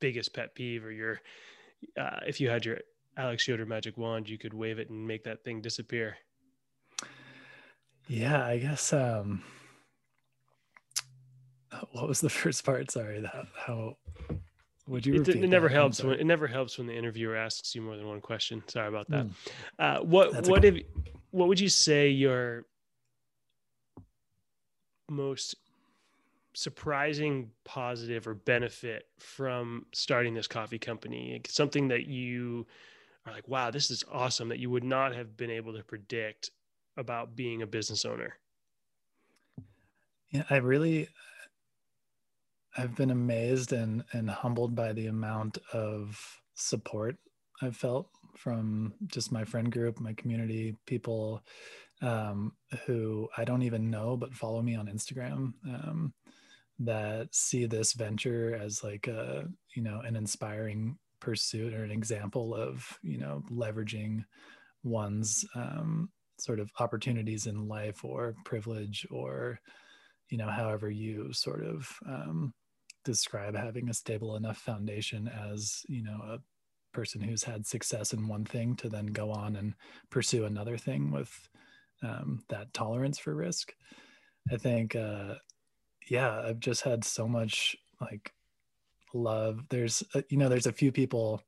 biggest 0.00 0.34
pet 0.34 0.54
peeve 0.54 0.84
or 0.84 0.92
your, 0.92 1.20
uh, 1.98 2.20
if 2.26 2.40
you 2.40 2.48
had 2.48 2.64
your 2.64 2.78
Alex 3.18 3.48
Yoder 3.48 3.66
magic 3.66 3.98
wand, 3.98 4.28
you 4.28 4.38
could 4.38 4.54
wave 4.54 4.78
it 4.78 4.88
and 4.88 5.06
make 5.06 5.24
that 5.24 5.42
thing 5.42 5.60
disappear? 5.60 6.16
Yeah, 8.06 8.46
I 8.46 8.58
guess, 8.58 8.92
um, 8.92 9.42
what 11.92 12.08
was 12.08 12.20
the 12.20 12.30
first 12.30 12.64
part? 12.64 12.90
Sorry, 12.90 13.20
that, 13.20 13.46
how 13.54 13.96
would 14.86 15.04
you? 15.04 15.20
It, 15.20 15.28
it 15.28 15.48
never 15.48 15.68
helps 15.68 16.02
when 16.02 16.18
it 16.18 16.24
never 16.24 16.46
helps 16.46 16.78
when 16.78 16.86
the 16.86 16.96
interviewer 16.96 17.36
asks 17.36 17.74
you 17.74 17.82
more 17.82 17.96
than 17.96 18.06
one 18.08 18.20
question. 18.20 18.62
Sorry 18.68 18.88
about 18.88 19.10
that. 19.10 19.26
Mm. 19.26 19.32
Uh, 19.78 20.00
what 20.00 20.32
That's 20.32 20.48
what 20.48 20.64
if 20.64 20.82
what 21.30 21.48
would 21.48 21.60
you 21.60 21.68
say 21.68 22.08
your 22.08 22.64
most 25.10 25.56
surprising 26.54 27.50
positive 27.64 28.26
or 28.26 28.34
benefit 28.34 29.04
from 29.18 29.84
starting 29.92 30.32
this 30.32 30.46
coffee 30.46 30.78
company? 30.78 31.40
Something 31.46 31.88
that 31.88 32.06
you 32.06 32.66
are 33.28 33.32
like, 33.32 33.48
wow, 33.48 33.70
this 33.70 33.90
is 33.90 34.04
awesome 34.10 34.48
that 34.48 34.58
you 34.58 34.70
would 34.70 34.84
not 34.84 35.14
have 35.14 35.36
been 35.36 35.50
able 35.50 35.74
to 35.74 35.82
predict 35.82 36.50
about 36.96 37.36
being 37.36 37.62
a 37.62 37.66
business 37.66 38.04
owner? 38.04 38.38
Yeah, 40.30 40.44
I 40.50 40.56
really 40.56 41.08
I've 42.76 42.94
been 42.94 43.10
amazed 43.10 43.72
and 43.72 44.04
and 44.12 44.28
humbled 44.28 44.74
by 44.74 44.92
the 44.92 45.06
amount 45.06 45.58
of 45.72 46.20
support 46.54 47.16
I've 47.62 47.76
felt 47.76 48.08
from 48.36 48.94
just 49.06 49.32
my 49.32 49.44
friend 49.44 49.72
group, 49.72 49.98
my 49.98 50.12
community, 50.12 50.76
people 50.86 51.42
um, 52.02 52.52
who 52.86 53.28
I 53.36 53.44
don't 53.44 53.62
even 53.62 53.90
know 53.90 54.16
but 54.16 54.34
follow 54.34 54.62
me 54.62 54.76
on 54.76 54.86
Instagram 54.86 55.54
um, 55.66 56.12
that 56.78 57.34
see 57.34 57.66
this 57.66 57.94
venture 57.94 58.54
as 58.54 58.84
like 58.84 59.08
a 59.08 59.48
you 59.74 59.82
know 59.82 60.00
an 60.00 60.14
inspiring 60.14 60.98
pursuit 61.20 61.74
or 61.74 61.84
an 61.84 61.90
example 61.90 62.54
of 62.54 62.98
you 63.02 63.18
know 63.18 63.42
leveraging 63.50 64.24
one's 64.82 65.44
um, 65.54 66.08
sort 66.38 66.60
of 66.60 66.70
opportunities 66.78 67.46
in 67.46 67.68
life 67.68 68.04
or 68.04 68.34
privilege 68.44 69.06
or 69.10 69.60
you 70.28 70.38
know 70.38 70.48
however 70.48 70.90
you 70.90 71.32
sort 71.32 71.64
of 71.64 71.88
um, 72.06 72.52
describe 73.04 73.56
having 73.56 73.88
a 73.88 73.94
stable 73.94 74.36
enough 74.36 74.58
foundation 74.58 75.28
as 75.52 75.82
you 75.88 76.02
know 76.02 76.20
a 76.28 76.38
person 76.92 77.20
who's 77.20 77.44
had 77.44 77.66
success 77.66 78.12
in 78.12 78.28
one 78.28 78.44
thing 78.44 78.74
to 78.76 78.88
then 78.88 79.06
go 79.06 79.30
on 79.30 79.56
and 79.56 79.74
pursue 80.10 80.44
another 80.44 80.76
thing 80.76 81.10
with 81.10 81.48
um, 82.02 82.42
that 82.48 82.72
tolerance 82.72 83.18
for 83.18 83.34
risk. 83.34 83.74
I 84.50 84.56
think, 84.56 84.96
uh, 84.96 85.34
yeah, 86.08 86.40
I've 86.40 86.60
just 86.60 86.82
had 86.82 87.04
so 87.04 87.28
much 87.28 87.76
like 88.00 88.32
love. 89.14 89.64
There's, 89.68 90.02
uh, 90.14 90.22
you 90.28 90.36
know, 90.36 90.48
there's 90.48 90.66
a 90.66 90.72
few 90.72 90.92
people 90.92 91.42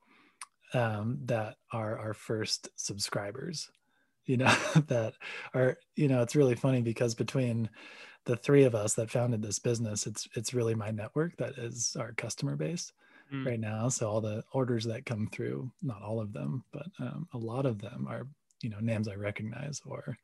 um, 0.75 1.19
that 1.25 1.57
are 1.73 1.99
our 1.99 2.15
first 2.15 2.69
subscribers, 2.77 3.71
you 4.27 4.37
know, 4.37 4.55
that 4.87 5.15
are, 5.55 5.79
you 5.97 6.09
know, 6.09 6.23
it's 6.23 6.37
really 6.37 6.55
funny 6.55 6.83
because 6.83 7.15
between 7.15 7.69
the 8.27 8.37
three 8.37 8.65
of 8.65 8.75
us 8.75 8.95
that 8.95 9.11
founded 9.11 9.43
this 9.43 9.59
business, 9.59 10.07
it's 10.07 10.29
it's 10.35 10.55
really 10.55 10.75
my 10.75 10.91
network 10.91 11.37
that 11.39 11.57
is 11.59 11.97
our 11.99 12.13
customer 12.13 12.57
base 12.57 12.93
mm. 13.33 13.47
right 13.47 13.61
now. 13.61 13.89
So 13.89 14.09
all 14.09 14.21
the 14.21 14.45
orders 14.53 14.85
that 14.85 15.07
come 15.07 15.29
through, 15.33 15.71
not 15.83 16.03
all 16.03 16.21
of 16.21 16.33
them, 16.33 16.65
but 16.73 16.87
um, 16.99 17.29
a 17.33 17.39
lot 17.39 17.67
of 17.67 17.81
them 17.81 18.07
are 18.09 18.27
you 18.63 18.71
know 18.71 18.81
names 18.81 19.09
I 19.09 19.15
recognize 19.15 19.81
or 19.85 20.19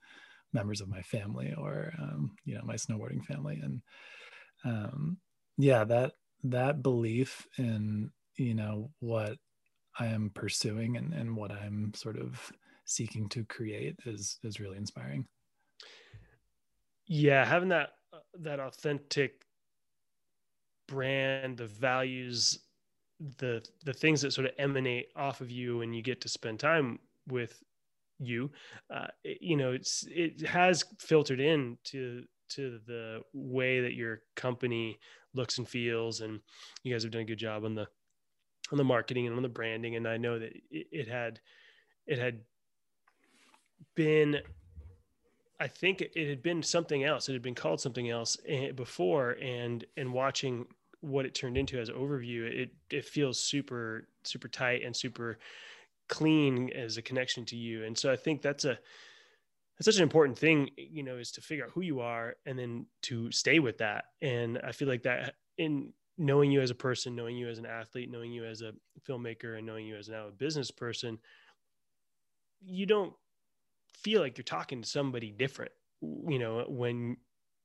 members 0.53 0.81
of 0.81 0.89
my 0.89 1.03
family 1.03 1.55
or 1.57 1.93
um, 1.99 2.37
you 2.45 2.55
know 2.55 2.63
my 2.65 2.77
snowboarding 2.77 3.25
family 3.25 3.61
and 3.63 3.83
um, 4.65 5.19
yeah 5.59 5.85
that 5.85 6.13
that 6.45 6.83
belief 6.83 7.47
in 7.59 8.11
you 8.37 8.55
know 8.55 8.91
what 9.01 9.37
I 9.99 10.07
am 10.07 10.31
pursuing 10.35 10.97
and, 10.97 11.15
and 11.15 11.37
what 11.37 11.51
I'm 11.51 11.93
sort 11.95 12.19
of 12.19 12.53
seeking 12.85 13.29
to 13.31 13.45
create 13.45 13.97
is 14.05 14.39
is 14.43 14.61
really 14.61 14.77
inspiring. 14.77 15.27
Yeah, 17.07 17.45
having 17.45 17.71
that 17.71 17.91
uh, 18.13 18.19
that 18.41 18.61
authentic 18.61 19.45
brand, 20.89 21.57
the 21.57 21.67
values, 21.67 22.61
the 23.39 23.65
the 23.85 23.93
things 23.93 24.21
that 24.23 24.33
sort 24.33 24.47
of 24.47 24.53
emanate 24.59 25.09
off 25.17 25.41
of 25.41 25.51
you, 25.51 25.83
and 25.83 25.95
you 25.95 26.03
get 26.03 26.21
to 26.23 26.29
spend 26.29 26.61
time 26.61 26.99
with 27.29 27.63
you 28.19 28.51
uh, 28.91 29.07
it, 29.25 29.39
you 29.41 29.57
know 29.57 29.73
it's 29.73 30.07
it 30.11 30.47
has 30.47 30.85
filtered 30.99 31.41
in 31.41 31.77
to 31.85 32.25
to 32.49 32.79
the 32.87 33.21
way 33.33 33.81
that 33.81 33.95
your 33.95 34.23
company 34.37 34.99
looks 35.37 35.59
and 35.59 35.69
feels 35.69 36.21
and 36.21 36.41
you 36.83 36.93
guys 36.93 37.03
have 37.03 37.13
done 37.13 37.23
a 37.23 37.27
good 37.27 37.39
job 37.39 37.65
on 37.65 37.75
the 37.75 37.87
on 38.73 38.79
the 38.79 38.85
marketing 38.85 39.27
and 39.27 39.37
on 39.37 39.43
the 39.43 39.49
branding. 39.49 39.97
And 39.97 40.09
i 40.09 40.17
know 40.17 40.39
that 40.39 40.53
it, 40.71 40.87
it 40.91 41.09
had 41.09 41.41
it 42.07 42.19
had 42.19 42.41
been 43.95 44.41
i 45.61 45.67
think 45.67 46.01
it 46.01 46.29
had 46.29 46.43
been 46.43 46.63
something 46.63 47.05
else. 47.05 47.29
It 47.29 47.33
had 47.33 47.43
been 47.43 47.55
called 47.55 47.81
something 47.81 48.11
else 48.11 48.37
eh, 48.47 48.73
before 48.73 49.37
and 49.43 49.85
and 49.97 50.13
watching 50.13 50.67
what 51.01 51.27
it 51.27 51.35
turned 51.35 51.57
into 51.57 51.79
as 51.79 51.91
overview 51.91 52.45
it 52.51 52.71
it 52.91 53.05
feels 53.05 53.39
super 53.39 54.09
super 54.25 54.49
tight 54.49 54.83
and 54.85 54.97
super 54.97 55.39
clean 56.09 56.71
as 56.75 56.97
a 56.97 57.03
connection 57.03 57.45
to 57.47 57.57
you. 57.57 57.85
And 57.85 57.97
so 57.97 58.11
i 58.11 58.17
think 58.17 58.43
that's 58.43 58.65
a 58.65 58.79
that's 59.77 59.87
such 59.87 59.97
an 59.97 60.03
important 60.03 60.39
thing 60.39 60.71
eh, 60.79 60.85
you 60.91 61.03
know 61.03 61.17
is 61.17 61.33
to 61.33 61.41
figure 61.41 61.65
out 61.65 61.71
who 61.71 61.83
you 61.83 62.01
are 62.01 62.37
and 62.47 62.59
then 62.59 62.87
to 63.03 63.31
stay 63.31 63.59
with 63.59 63.79
that. 63.79 64.07
And 64.23 64.59
i 64.65 64.73
feel 64.73 64.89
like 64.89 65.03
that 65.05 65.35
in 65.59 65.93
knowing 66.19 66.51
you 66.51 66.61
as 66.61 66.71
a 66.71 66.75
person 66.75 67.15
knowing 67.15 67.37
you 67.37 67.49
as 67.49 67.59
an 67.59 67.67
athlete 67.67 68.11
knowing 68.11 68.33
you 68.33 68.45
as 68.45 68.63
a 68.63 68.73
filmmaker 69.07 69.59
and 69.59 69.67
knowing 69.67 69.87
you 69.87 69.97
as 69.97 70.09
now 70.09 70.29
a 70.29 70.31
business 70.31 70.71
person 70.71 71.19
you 72.65 72.87
don't 72.87 73.13
feel 73.93 74.23
like 74.23 74.39
you're 74.39 74.45
talking 74.45 74.81
to 74.81 74.89
somebody 74.89 75.31
different 75.31 75.73
you 76.01 76.39
know 76.39 76.65
when 76.69 77.17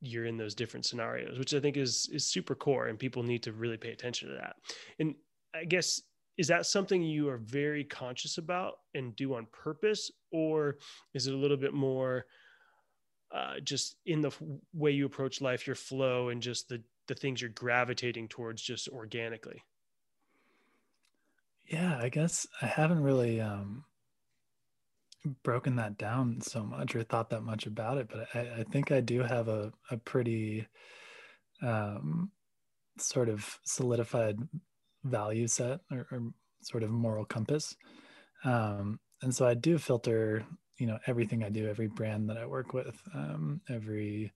you're 0.01 0.25
in 0.25 0.35
those 0.35 0.55
different 0.55 0.85
scenarios 0.85 1.37
which 1.39 1.53
i 1.53 1.59
think 1.59 1.77
is 1.77 2.09
is 2.11 2.25
super 2.25 2.55
core 2.55 2.87
and 2.87 2.99
people 2.99 3.23
need 3.23 3.43
to 3.43 3.53
really 3.53 3.77
pay 3.77 3.91
attention 3.91 4.27
to 4.27 4.35
that. 4.35 4.55
And 4.99 5.15
i 5.53 5.63
guess 5.63 6.01
is 6.41 6.47
that 6.47 6.65
something 6.65 7.03
you 7.03 7.29
are 7.29 7.37
very 7.37 7.83
conscious 7.83 8.39
about 8.39 8.79
and 8.95 9.15
do 9.15 9.35
on 9.35 9.45
purpose? 9.51 10.09
Or 10.31 10.77
is 11.13 11.27
it 11.27 11.35
a 11.35 11.37
little 11.37 11.55
bit 11.55 11.71
more 11.71 12.25
uh, 13.31 13.59
just 13.63 13.95
in 14.07 14.21
the 14.21 14.31
way 14.73 14.89
you 14.89 15.05
approach 15.05 15.39
life 15.39 15.67
your 15.67 15.75
flow 15.75 16.29
and 16.29 16.41
just 16.41 16.67
the 16.67 16.81
the 17.07 17.13
things 17.13 17.41
you're 17.41 17.51
gravitating 17.51 18.27
towards 18.27 18.59
just 18.59 18.89
organically? 18.89 19.61
Yeah 21.67 21.97
i 22.01 22.09
guess 22.09 22.47
i 22.61 22.65
haven't 22.65 23.03
really 23.03 23.39
um 23.39 23.85
broken 25.43 25.75
that 25.75 25.97
down 25.97 26.41
so 26.41 26.63
much 26.63 26.95
or 26.95 27.03
thought 27.03 27.29
that 27.29 27.43
much 27.43 27.67
about 27.67 27.97
it 27.99 28.09
but 28.11 28.27
i, 28.33 28.61
I 28.61 28.63
think 28.63 28.91
i 28.91 28.99
do 28.99 29.21
have 29.21 29.47
a, 29.47 29.71
a 29.89 29.97
pretty 29.97 30.67
um 31.61 32.31
sort 32.97 33.29
of 33.29 33.59
solidified 33.63 34.39
value 35.03 35.47
set 35.47 35.79
or, 35.91 36.07
or 36.11 36.21
sort 36.61 36.83
of 36.83 36.89
moral 36.89 37.25
compass. 37.25 37.75
Um, 38.43 38.99
and 39.21 39.35
so 39.35 39.45
I 39.45 39.53
do 39.53 39.77
filter, 39.77 40.45
you 40.77 40.87
know, 40.87 40.97
everything 41.07 41.43
I 41.43 41.49
do, 41.49 41.69
every 41.69 41.87
brand 41.87 42.29
that 42.29 42.37
I 42.37 42.45
work 42.45 42.73
with, 42.73 42.99
um, 43.13 43.61
every 43.69 44.31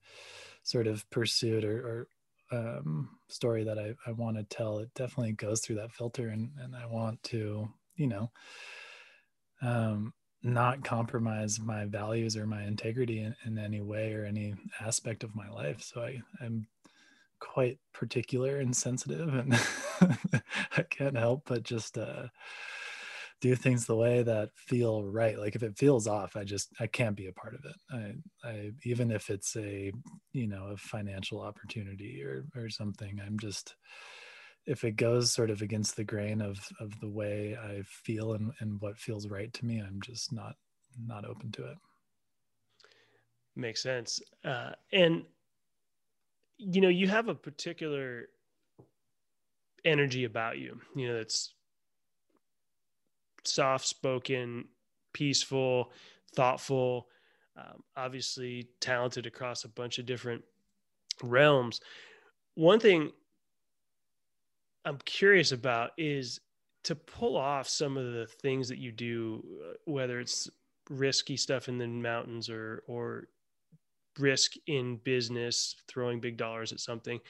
sort 0.62 0.86
of 0.86 1.08
pursuit 1.10 1.64
or, 1.64 2.06
or 2.52 2.56
um, 2.58 3.10
story 3.28 3.64
that 3.64 3.78
I, 3.78 3.94
I 4.06 4.12
want 4.12 4.36
to 4.36 4.44
tell, 4.44 4.78
it 4.78 4.94
definitely 4.94 5.32
goes 5.32 5.60
through 5.60 5.76
that 5.76 5.92
filter. 5.92 6.28
And, 6.28 6.50
and 6.60 6.76
I 6.76 6.86
want 6.86 7.22
to, 7.24 7.68
you 7.96 8.06
know, 8.06 8.30
um, 9.62 10.12
not 10.42 10.84
compromise 10.84 11.58
my 11.58 11.86
values 11.86 12.36
or 12.36 12.46
my 12.46 12.62
integrity 12.62 13.20
in, 13.20 13.34
in 13.44 13.58
any 13.58 13.80
way 13.80 14.12
or 14.12 14.24
any 14.24 14.54
aspect 14.80 15.24
of 15.24 15.34
my 15.34 15.48
life. 15.48 15.82
So 15.82 16.02
I, 16.02 16.20
I'm 16.40 16.68
quite 17.40 17.78
particular 17.92 18.58
and 18.58 18.76
sensitive 18.76 19.34
and 19.34 19.54
I 20.76 20.82
can't 20.88 21.16
help 21.16 21.42
but 21.46 21.62
just 21.62 21.98
uh, 21.98 22.28
do 23.40 23.54
things 23.54 23.86
the 23.86 23.96
way 23.96 24.22
that 24.22 24.50
feel 24.56 25.04
right. 25.04 25.38
Like 25.38 25.54
if 25.54 25.62
it 25.62 25.76
feels 25.76 26.06
off, 26.06 26.36
I 26.36 26.44
just 26.44 26.72
I 26.80 26.86
can't 26.86 27.16
be 27.16 27.26
a 27.26 27.32
part 27.32 27.54
of 27.54 27.64
it. 27.64 27.76
I 28.44 28.48
I 28.48 28.72
even 28.84 29.10
if 29.10 29.30
it's 29.30 29.56
a 29.56 29.92
you 30.32 30.46
know 30.46 30.68
a 30.68 30.76
financial 30.76 31.40
opportunity 31.40 32.22
or 32.22 32.46
or 32.56 32.70
something, 32.70 33.20
I'm 33.20 33.38
just 33.38 33.74
if 34.66 34.84
it 34.84 34.92
goes 34.92 35.32
sort 35.32 35.50
of 35.50 35.62
against 35.62 35.96
the 35.96 36.04
grain 36.04 36.40
of 36.40 36.58
of 36.80 36.98
the 37.00 37.10
way 37.10 37.56
I 37.56 37.82
feel 37.82 38.32
and, 38.34 38.52
and 38.60 38.80
what 38.80 38.98
feels 38.98 39.28
right 39.28 39.52
to 39.52 39.66
me, 39.66 39.80
I'm 39.80 40.00
just 40.00 40.32
not 40.32 40.56
not 40.98 41.24
open 41.26 41.52
to 41.52 41.70
it. 41.70 41.78
Makes 43.54 43.82
sense. 43.82 44.20
Uh, 44.44 44.72
and 44.92 45.24
you 46.58 46.80
know, 46.80 46.88
you 46.88 47.08
have 47.08 47.28
a 47.28 47.34
particular 47.34 48.28
energy 49.84 50.24
about 50.24 50.58
you, 50.58 50.80
you 50.94 51.08
know, 51.08 51.16
that's 51.16 51.54
soft 53.44 53.86
spoken, 53.86 54.66
peaceful, 55.12 55.92
thoughtful, 56.34 57.08
um, 57.56 57.82
obviously 57.96 58.68
talented 58.80 59.26
across 59.26 59.64
a 59.64 59.68
bunch 59.68 59.98
of 59.98 60.06
different 60.06 60.42
realms. 61.22 61.80
One 62.54 62.80
thing 62.80 63.12
I'm 64.84 64.98
curious 65.04 65.52
about 65.52 65.90
is 65.96 66.40
to 66.84 66.94
pull 66.94 67.36
off 67.36 67.68
some 67.68 67.96
of 67.96 68.12
the 68.12 68.26
things 68.26 68.68
that 68.68 68.78
you 68.78 68.92
do, 68.92 69.42
uh, 69.62 69.74
whether 69.84 70.20
it's 70.20 70.48
risky 70.88 71.36
stuff 71.36 71.68
in 71.68 71.78
the 71.78 71.86
mountains 71.86 72.48
or 72.48 72.84
or 72.86 73.26
risk 74.18 74.52
in 74.66 74.96
business, 75.04 75.76
throwing 75.88 76.20
big 76.20 76.36
dollars 76.36 76.72
at 76.72 76.80
something. 76.80 77.20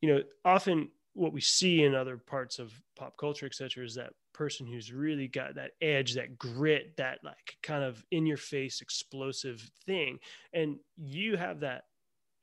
You 0.00 0.14
know, 0.14 0.22
often 0.44 0.90
what 1.14 1.32
we 1.32 1.40
see 1.40 1.82
in 1.82 1.94
other 1.94 2.16
parts 2.16 2.58
of 2.58 2.72
pop 2.96 3.16
culture, 3.16 3.46
et 3.46 3.54
cetera, 3.54 3.84
is 3.84 3.94
that 3.96 4.14
person 4.32 4.66
who's 4.66 4.92
really 4.92 5.28
got 5.28 5.54
that 5.54 5.72
edge, 5.80 6.14
that 6.14 6.38
grit, 6.38 6.96
that 6.96 7.18
like 7.22 7.56
kind 7.62 7.84
of 7.84 8.04
in 8.10 8.24
your 8.24 8.38
face 8.38 8.80
explosive 8.80 9.70
thing. 9.84 10.18
And 10.52 10.76
you 10.96 11.36
have 11.36 11.60
that 11.60 11.84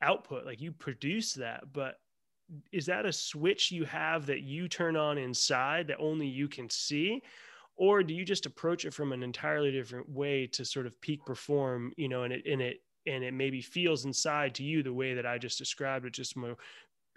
output, 0.02 0.46
like 0.46 0.62
you 0.62 0.72
produce 0.72 1.34
that, 1.34 1.64
but 1.74 1.96
is 2.72 2.86
that 2.86 3.06
a 3.06 3.12
switch 3.12 3.72
you 3.72 3.86
have 3.86 4.26
that 4.28 4.42
you 4.42 4.68
turn 4.68 4.96
on 4.96 5.18
inside 5.18 5.88
that 5.88 5.98
only 6.00 6.28
you 6.28 6.48
can 6.48 6.70
see? 6.70 7.22
Or 7.76 8.04
do 8.04 8.14
you 8.14 8.26
just 8.26 8.46
approach 8.46 8.86
it 8.86 8.94
from 8.94 9.14
an 9.14 9.24
entirely 9.24 9.72
different 9.72 10.10
way 10.10 10.48
to 10.48 10.66
sort 10.66 10.86
of 10.86 11.00
peak 11.02 11.26
perform, 11.26 11.94
you 11.96 12.10
know, 12.10 12.24
and 12.24 12.34
it, 12.34 12.46
and 12.46 12.62
it, 12.62 12.82
and 13.10 13.24
it 13.24 13.34
maybe 13.34 13.62
feels 13.62 14.06
inside 14.06 14.56
to 14.56 14.64
you 14.64 14.84
the 14.84 14.94
way 14.94 15.14
that 15.14 15.26
I 15.26 15.38
just 15.38 15.58
described 15.58 16.06
it, 16.06 16.14
just 16.14 16.38
more 16.38 16.58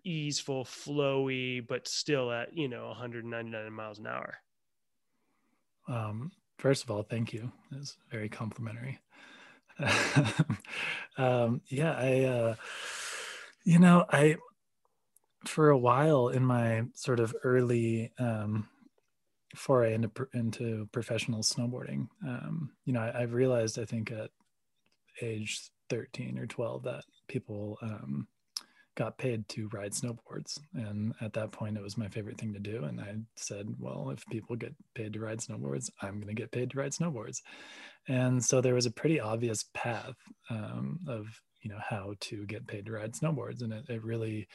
easeful, 0.05 0.65
flowy, 0.65 1.67
but 1.67 1.87
still 1.87 2.33
at 2.33 2.57
you 2.57 2.69
know 2.69 2.89
199 2.89 3.73
miles 3.73 3.99
an 3.99 4.07
hour. 4.07 4.39
Um, 5.89 6.33
first 6.59 6.85
of 6.85 6.91
all, 6.91 7.03
thank 7.03 7.33
you. 7.33 7.53
It's 7.73 7.97
very 8.11 8.29
complimentary. 8.29 9.01
um, 11.19 11.61
yeah, 11.69 11.93
I, 11.93 12.25
uh, 12.25 12.55
you 13.65 13.79
know, 13.79 14.05
I 14.11 14.37
for 15.47 15.71
a 15.71 15.79
while 15.79 16.29
in 16.29 16.45
my 16.45 16.85
sort 16.95 17.21
of 17.21 17.35
early 17.43 18.13
um, 18.19 18.69
foray 19.55 19.95
into 19.95 20.11
into 20.35 20.89
professional 20.93 21.43
snowboarding, 21.43 22.09
um, 22.27 22.71
you 22.85 22.93
know, 22.93 23.01
I, 23.01 23.21
have 23.21 23.35
realized 23.35 23.79
I 23.79 23.85
think 23.85 24.11
at 24.11 24.31
age 25.21 25.72
13 25.93 26.39
or 26.39 26.47
12 26.47 26.85
that 26.85 27.05
people 27.29 27.77
um, 27.83 28.27
got 28.97 29.19
paid 29.19 29.47
to 29.51 29.69
ride 29.75 29.93
snowboards. 29.93 30.59
And 30.73 31.13
at 31.21 31.35
that 31.35 31.53
point, 31.53 31.77
it 31.77 31.83
was 31.83 31.99
my 31.99 32.09
favorite 32.09 32.39
thing 32.39 32.55
to 32.55 32.59
do. 32.59 32.85
And 32.85 32.99
I 32.99 33.17
said, 33.37 33.67
well, 33.79 34.09
if 34.09 34.25
people 34.31 34.57
get 34.57 34.75
paid 34.95 35.13
to 35.13 35.21
ride 35.21 35.41
snowboards, 35.41 35.91
I'm 36.01 36.15
going 36.15 36.35
to 36.35 36.41
get 36.41 36.51
paid 36.51 36.71
to 36.71 36.79
ride 36.79 36.93
snowboards. 36.93 37.43
And 38.09 38.43
so 38.43 38.63
there 38.63 38.75
was 38.75 38.87
a 38.87 38.91
pretty 38.91 39.21
obvious 39.21 39.67
path 39.75 40.17
um, 40.49 40.99
of, 41.07 41.27
you 41.61 41.71
know, 41.71 41.81
how 41.87 42.15
to 42.21 42.47
get 42.47 42.67
paid 42.67 42.87
to 42.87 42.93
ride 42.93 43.13
snowboards. 43.13 43.61
And 43.61 43.75
it, 43.75 43.85
it 43.91 44.03
really 44.03 44.49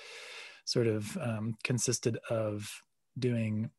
sort 0.66 0.88
of 0.88 1.16
um, 1.18 1.54
consisted 1.64 2.18
of 2.32 2.68
doing 3.20 3.70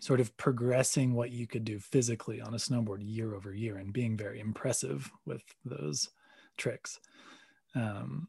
sort 0.00 0.20
of 0.20 0.34
progressing 0.38 1.12
what 1.12 1.32
you 1.32 1.46
could 1.46 1.64
do 1.64 1.78
physically 1.78 2.40
on 2.40 2.54
a 2.54 2.58
snowboard 2.58 3.00
year 3.00 3.34
over 3.34 3.54
year 3.54 3.76
and 3.76 3.92
being 3.92 4.16
very 4.16 4.40
impressive 4.40 5.10
with 5.26 5.42
those 5.66 6.08
tricks. 6.56 7.00
Um, 7.74 8.28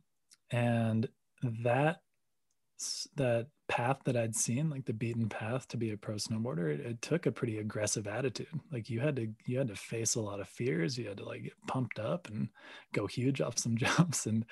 and 0.51 1.07
that 1.63 2.01
that 3.15 3.47
path 3.67 3.97
that 4.05 4.15
I'd 4.15 4.35
seen, 4.35 4.69
like 4.69 4.85
the 4.85 4.93
beaten 4.93 5.29
path 5.29 5.67
to 5.69 5.77
be 5.77 5.91
a 5.91 5.97
pro 5.97 6.15
snowboarder, 6.15 6.73
it, 6.73 6.79
it, 6.79 7.01
took 7.01 7.25
a 7.25 7.31
pretty 7.31 7.57
aggressive 7.57 8.07
attitude. 8.07 8.47
Like 8.71 8.89
you 8.89 8.99
had 8.99 9.15
to 9.15 9.27
you 9.45 9.57
had 9.57 9.67
to 9.69 9.75
face 9.75 10.15
a 10.15 10.21
lot 10.21 10.39
of 10.39 10.47
fears. 10.47 10.97
You 10.97 11.07
had 11.07 11.17
to 11.17 11.25
like 11.25 11.43
get 11.43 11.53
pumped 11.67 11.99
up 11.99 12.27
and 12.27 12.49
go 12.93 13.07
huge 13.07 13.41
off 13.41 13.57
some 13.57 13.77
jumps, 13.77 14.25
and 14.25 14.45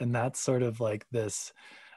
and 0.00 0.14
that's 0.14 0.40
sort 0.40 0.62
of 0.62 0.80
like 0.80 1.06
this 1.10 1.52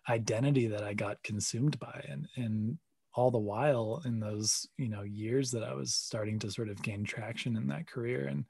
identity 0.09 0.67
that 0.67 0.83
I 0.83 0.93
got 0.93 1.23
consumed 1.23 1.79
by, 1.79 2.03
and 2.09 2.27
and 2.35 2.77
all 3.13 3.31
the 3.31 3.37
while 3.37 4.01
in 4.05 4.19
those 4.19 4.67
you 4.77 4.89
know 4.89 5.03
years 5.03 5.51
that 5.51 5.63
I 5.63 5.73
was 5.73 5.93
starting 5.93 6.39
to 6.39 6.51
sort 6.51 6.69
of 6.69 6.81
gain 6.81 7.03
traction 7.03 7.55
in 7.55 7.67
that 7.67 7.87
career 7.87 8.27
and 8.27 8.45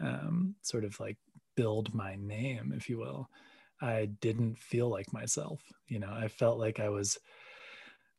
um, 0.00 0.56
sort 0.62 0.84
of 0.84 0.98
like 0.98 1.16
build 1.56 1.94
my 1.94 2.16
name, 2.16 2.72
if 2.76 2.88
you 2.88 2.98
will. 2.98 3.28
I 3.80 4.06
didn't 4.20 4.58
feel 4.58 4.88
like 4.88 5.12
myself. 5.12 5.60
You 5.88 5.98
know, 5.98 6.12
I 6.12 6.28
felt 6.28 6.58
like 6.58 6.80
I 6.80 6.88
was 6.88 7.18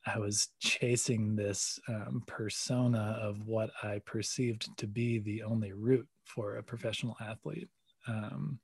I 0.06 0.20
was 0.20 0.50
chasing 0.60 1.36
this 1.36 1.80
um, 1.88 2.24
persona 2.28 3.18
of 3.22 3.48
what 3.48 3.72
I 3.82 4.02
perceived 4.06 4.68
to 4.78 4.86
be 4.86 5.20
the 5.20 5.44
only 5.44 5.72
route 5.72 6.08
for 6.26 6.58
a 6.58 6.64
professional 6.64 7.16
athlete. 7.22 7.70
Um, 8.08 8.60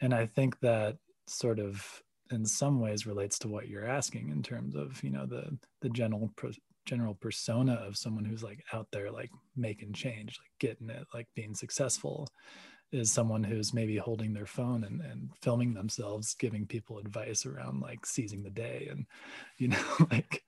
and 0.00 0.14
I 0.14 0.24
think 0.24 0.58
that 0.60 0.96
sort 1.26 1.58
of 1.58 2.02
in 2.30 2.46
some 2.46 2.80
ways 2.80 3.06
relates 3.06 3.38
to 3.40 3.48
what 3.48 3.68
you're 3.68 3.86
asking 3.86 4.30
in 4.30 4.42
terms 4.42 4.74
of 4.74 5.02
you 5.02 5.10
know 5.10 5.26
the 5.26 5.56
the 5.80 5.88
general 5.90 6.30
pro- 6.36 6.52
general 6.86 7.14
persona 7.14 7.74
of 7.74 7.96
someone 7.96 8.24
who's 8.24 8.42
like 8.42 8.64
out 8.72 8.86
there 8.92 9.10
like 9.10 9.30
making 9.56 9.92
change 9.92 10.38
like 10.38 10.50
getting 10.58 10.88
it 10.88 11.06
like 11.12 11.26
being 11.34 11.54
successful 11.54 12.26
is 12.92 13.12
someone 13.12 13.44
who's 13.44 13.74
maybe 13.74 13.96
holding 13.96 14.32
their 14.32 14.46
phone 14.46 14.84
and, 14.84 15.00
and 15.00 15.30
filming 15.42 15.74
themselves 15.74 16.34
giving 16.34 16.66
people 16.66 16.98
advice 16.98 17.44
around 17.44 17.80
like 17.80 18.06
seizing 18.06 18.42
the 18.42 18.50
day 18.50 18.88
and 18.90 19.06
you 19.58 19.68
know 19.68 19.84
like 20.10 20.42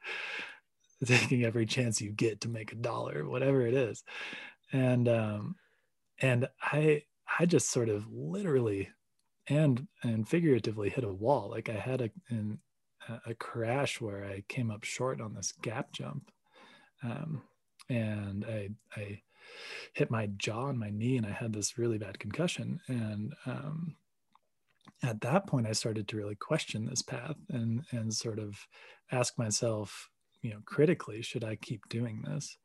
taking 1.04 1.44
every 1.44 1.66
chance 1.66 2.00
you 2.00 2.10
get 2.10 2.42
to 2.42 2.48
make 2.48 2.72
a 2.72 2.76
dollar 2.76 3.28
whatever 3.28 3.66
it 3.66 3.74
is. 3.74 4.04
And 4.72 5.08
um 5.08 5.56
and 6.20 6.48
i 6.62 7.02
i 7.38 7.46
just 7.46 7.70
sort 7.70 7.88
of 7.88 8.06
literally 8.12 8.90
and 9.48 9.86
and 10.02 10.28
figuratively 10.28 10.90
hit 10.90 11.04
a 11.04 11.12
wall. 11.12 11.50
Like 11.50 11.68
i 11.68 11.74
had 11.74 12.00
a 12.00 12.10
an, 12.28 12.60
a 13.26 13.34
crash 13.34 14.00
where 14.00 14.24
i 14.24 14.44
came 14.48 14.70
up 14.70 14.84
short 14.84 15.20
on 15.20 15.34
this 15.34 15.52
gap 15.62 15.92
jump 15.92 16.30
um 17.02 17.42
and 17.88 18.44
i 18.44 18.68
i 18.96 19.20
hit 19.92 20.10
my 20.10 20.28
jaw 20.36 20.68
and 20.68 20.78
my 20.78 20.90
knee 20.90 21.16
and 21.16 21.26
I 21.26 21.32
had 21.32 21.52
this 21.52 21.78
really 21.78 21.98
bad 21.98 22.18
concussion. 22.18 22.80
And 22.88 23.34
um, 23.46 23.96
at 25.02 25.20
that 25.22 25.46
point, 25.46 25.66
I 25.66 25.72
started 25.72 26.08
to 26.08 26.16
really 26.16 26.34
question 26.34 26.86
this 26.86 27.02
path 27.02 27.36
and, 27.48 27.82
and 27.90 28.12
sort 28.12 28.38
of 28.38 28.58
ask 29.12 29.38
myself, 29.38 30.08
you 30.42 30.50
know, 30.50 30.60
critically, 30.64 31.22
should 31.22 31.44
I 31.44 31.56
keep 31.56 31.88
doing 31.88 32.22
this? 32.22 32.56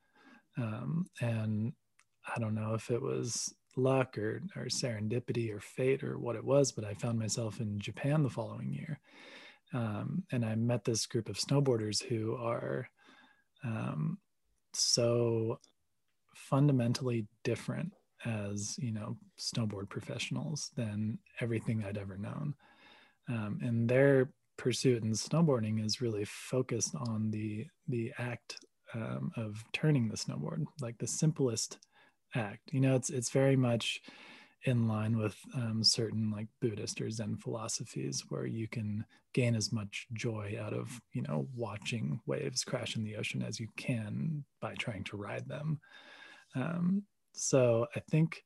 Um, 0.57 1.07
and 1.21 1.73
I 2.33 2.39
don't 2.39 2.55
know 2.55 2.73
if 2.73 2.89
it 2.89 3.01
was 3.01 3.53
luck 3.77 4.17
or, 4.17 4.41
or 4.55 4.65
serendipity 4.65 5.53
or 5.53 5.59
fate 5.59 6.03
or 6.03 6.17
what 6.17 6.35
it 6.35 6.43
was, 6.43 6.71
but 6.71 6.85
I 6.85 6.93
found 6.93 7.19
myself 7.19 7.59
in 7.59 7.79
Japan 7.79 8.23
the 8.23 8.29
following 8.29 8.73
year. 8.73 8.99
Um, 9.73 10.23
and 10.31 10.45
I 10.45 10.55
met 10.55 10.85
this 10.85 11.05
group 11.05 11.27
of 11.27 11.37
snowboarders 11.37 12.01
who 12.03 12.35
are 12.35 12.89
um, 13.63 14.19
so 14.73 15.59
fundamentally 16.35 17.25
different 17.43 17.91
as 18.25 18.77
you 18.79 18.91
know 18.91 19.17
snowboard 19.39 19.89
professionals 19.89 20.71
than 20.75 21.17
everything 21.39 21.83
I'd 21.83 21.97
ever 21.97 22.17
known. 22.17 22.53
Um, 23.27 23.59
and 23.61 23.89
their 23.89 24.29
pursuit 24.57 25.03
in 25.03 25.11
snowboarding 25.11 25.83
is 25.83 26.01
really 26.01 26.25
focused 26.25 26.95
on 26.95 27.31
the 27.31 27.65
the 27.87 28.11
act 28.17 28.57
um, 28.93 29.31
of 29.35 29.63
turning 29.73 30.07
the 30.07 30.17
snowboard, 30.17 30.65
like 30.81 30.97
the 30.97 31.07
simplest 31.07 31.79
act. 32.35 32.71
You 32.71 32.81
know, 32.81 32.95
it's 32.95 33.09
it's 33.09 33.29
very 33.29 33.55
much 33.55 34.01
in 34.63 34.87
line 34.87 35.17
with 35.17 35.37
um, 35.53 35.83
certain 35.83 36.31
like 36.31 36.47
Buddhist 36.59 36.99
or 37.01 37.09
Zen 37.09 37.37
philosophies, 37.37 38.23
where 38.29 38.45
you 38.45 38.67
can 38.67 39.05
gain 39.33 39.55
as 39.55 39.71
much 39.71 40.07
joy 40.13 40.57
out 40.61 40.73
of 40.73 40.99
you 41.13 41.21
know 41.23 41.47
watching 41.55 42.19
waves 42.25 42.63
crash 42.63 42.95
in 42.95 43.03
the 43.03 43.15
ocean 43.15 43.41
as 43.41 43.59
you 43.59 43.67
can 43.77 44.43
by 44.61 44.73
trying 44.75 45.03
to 45.05 45.17
ride 45.17 45.47
them. 45.47 45.79
Um, 46.55 47.03
so 47.33 47.87
I 47.95 47.99
think, 47.99 48.43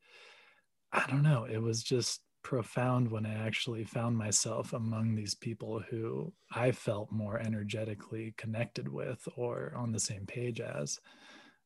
I 0.92 1.06
don't 1.08 1.24
know, 1.24 1.46
it 1.46 1.62
was 1.62 1.84
just 1.84 2.22
profound 2.44 3.12
when 3.12 3.26
I 3.26 3.34
actually 3.46 3.84
found 3.84 4.18
myself 4.18 4.74
among 4.74 5.16
these 5.16 5.36
people 5.36 5.82
who 5.90 6.34
I 6.52 6.72
felt 6.72 7.12
more 7.12 7.40
energetically 7.40 8.34
connected 8.38 8.88
with 8.88 9.28
or 9.36 9.74
on 9.76 9.92
the 9.92 10.00
same 10.00 10.26
page 10.26 10.60
as. 10.60 11.00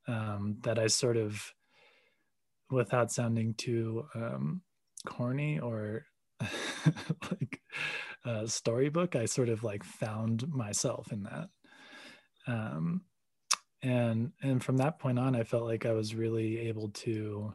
Um, 0.08 0.58
that 0.63 0.77
I 0.77 0.88
sort 0.88 1.15
of, 1.15 1.53
without 2.69 3.12
sounding 3.12 3.53
too 3.53 4.06
um, 4.15 4.62
corny 5.06 5.60
or 5.60 6.06
like 6.41 7.62
a 8.25 8.47
storybook, 8.47 9.15
I 9.15 9.25
sort 9.25 9.47
of 9.49 9.63
like 9.63 9.84
found 9.84 10.47
myself 10.49 11.12
in 11.13 11.23
that. 11.23 11.49
Um, 12.47 13.03
and 13.84 14.32
and 14.41 14.63
from 14.63 14.78
that 14.78 14.98
point 14.98 15.19
on 15.19 15.36
i 15.36 15.43
felt 15.43 15.63
like 15.63 15.86
i 15.86 15.91
was 15.91 16.15
really 16.15 16.58
able 16.60 16.89
to 16.89 17.54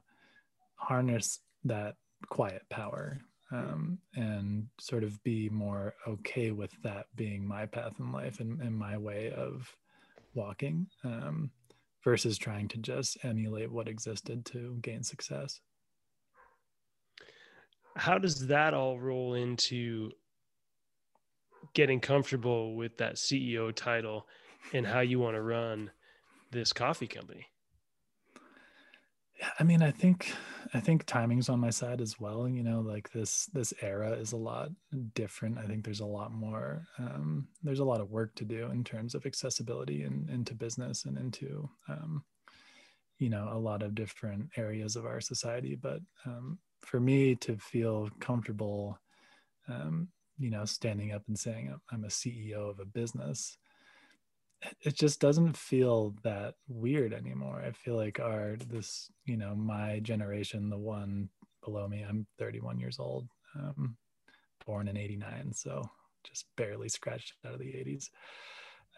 harness 0.77 1.41
that 1.65 1.97
quiet 2.29 2.63
power 2.71 3.19
um, 3.51 3.99
and 4.15 4.67
sort 4.79 5.05
of 5.05 5.23
be 5.23 5.49
more 5.49 5.95
okay 6.07 6.51
with 6.51 6.71
that 6.83 7.07
being 7.17 7.47
my 7.47 7.67
path 7.67 7.95
in 7.99 8.13
life 8.13 8.41
and, 8.41 8.61
and 8.61 8.77
my 8.77 8.99
way 8.99 9.33
of 9.33 9.75
walking 10.35 10.87
um, 11.05 11.51
versus 12.05 12.37
trying 12.37 12.69
to 12.69 12.79
just 12.79 13.17
emulate 13.25 13.73
what 13.73 13.89
existed 13.89 14.45
to 14.45 14.77
gain 14.83 15.03
success. 15.03 15.61
How 17.97 18.19
does 18.19 18.47
that 18.49 18.75
all 18.75 19.01
roll 19.01 19.35
into 19.35 20.11
getting 21.75 22.01
comfortable 22.01 22.77
with 22.77 22.97
that 22.99 23.17
ceo 23.17 23.75
title 23.75 24.27
and 24.73 24.87
how 24.87 25.01
you 25.01 25.19
want 25.19 25.35
to 25.35 25.43
run 25.43 25.91
this 26.51 26.73
coffee 26.73 27.07
company? 27.07 27.47
Yeah, 29.39 29.51
I 29.61 29.63
mean, 29.63 29.83
I 29.83 29.91
think 29.91 30.33
I 30.75 30.81
think 30.81 31.07
timing's 31.07 31.49
on 31.49 31.61
my 31.61 31.71
side 31.71 32.01
as 32.01 32.19
well. 32.19 32.49
You 32.49 32.63
know, 32.63 32.81
like 32.81 33.13
this 33.13 33.47
this 33.47 33.73
era 33.81 34.13
is 34.13 34.33
a 34.33 34.37
lot 34.37 34.71
different. 35.15 35.59
I 35.59 35.67
think 35.67 35.85
there's 35.85 36.01
a 36.01 36.07
lot 36.07 36.33
more 36.33 36.87
um, 36.99 37.47
there's 37.63 37.79
a 37.79 37.85
lot 37.85 38.01
of 38.01 38.11
work 38.11 38.35
to 38.37 38.45
do 38.45 38.71
in 38.73 38.83
terms 38.83 39.15
of 39.15 39.27
accessibility 39.27 40.03
and 40.03 40.29
into 40.29 40.55
business 40.55 41.05
and 41.05 41.17
into 41.17 41.69
um, 41.89 42.25
you 43.19 43.31
know 43.31 43.49
a 43.53 43.59
lot 43.59 43.83
of 43.83 43.95
different 43.95 44.49
areas 44.57 44.97
of 44.97 45.07
our 45.07 45.21
society. 45.21 45.77
But 45.77 46.01
um, 46.27 46.59
for 46.81 46.99
me 46.99 47.37
to 47.37 47.57
feel 47.59 48.11
comfortable, 48.19 48.99
um, 49.69 50.09
you 50.39 50.51
know, 50.51 50.65
standing 50.65 51.13
up 51.13 51.23
and 51.29 51.39
saying 51.39 51.73
I'm 51.93 52.05
a 52.05 52.09
CEO 52.09 52.71
of 52.71 52.81
a 52.81 52.85
business 52.85 53.57
it 54.83 54.95
just 54.97 55.21
doesn't 55.21 55.57
feel 55.57 56.15
that 56.25 56.55
weird 56.69 57.13
anymore. 57.13 57.63
I 57.65 57.73
feel 57.73 57.97
like 57.97 58.19
our 58.21 58.57
this, 58.69 59.11
you 59.25 59.37
know, 59.37 59.55
my 59.55 60.01
generation, 60.01 60.71
the 60.71 60.79
one 60.79 61.29
below 61.65 61.87
me, 61.87 62.05
I'm 62.09 62.27
31 62.39 62.79
years 62.79 62.99
old, 62.99 63.29
um, 63.57 63.97
born 64.67 64.89
in 64.89 64.97
89, 64.97 65.53
so 65.53 65.89
just 66.25 66.47
barely 66.57 66.89
scratched 66.89 67.35
out 67.47 67.55
of 67.55 67.61
the 67.61 67.67
80s. 67.67 68.11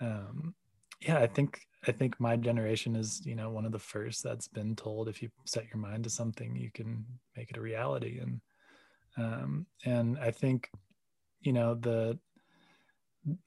Um, 0.00 0.54
yeah, 1.00 1.18
I 1.18 1.26
think 1.26 1.60
I 1.86 1.92
think 1.92 2.20
my 2.20 2.36
generation 2.36 2.94
is, 2.94 3.24
you 3.24 3.34
know, 3.34 3.50
one 3.50 3.64
of 3.64 3.72
the 3.72 3.78
first 3.78 4.22
that's 4.22 4.48
been 4.48 4.76
told 4.76 5.08
if 5.08 5.22
you 5.22 5.30
set 5.46 5.66
your 5.72 5.78
mind 5.78 6.04
to 6.04 6.10
something, 6.10 6.54
you 6.54 6.70
can 6.72 7.04
make 7.36 7.50
it 7.50 7.56
a 7.56 7.60
reality. 7.60 8.18
And 8.18 8.40
um, 9.16 9.66
and 9.84 10.18
I 10.18 10.30
think, 10.30 10.70
you 11.40 11.52
know, 11.52 11.74
the 11.74 12.18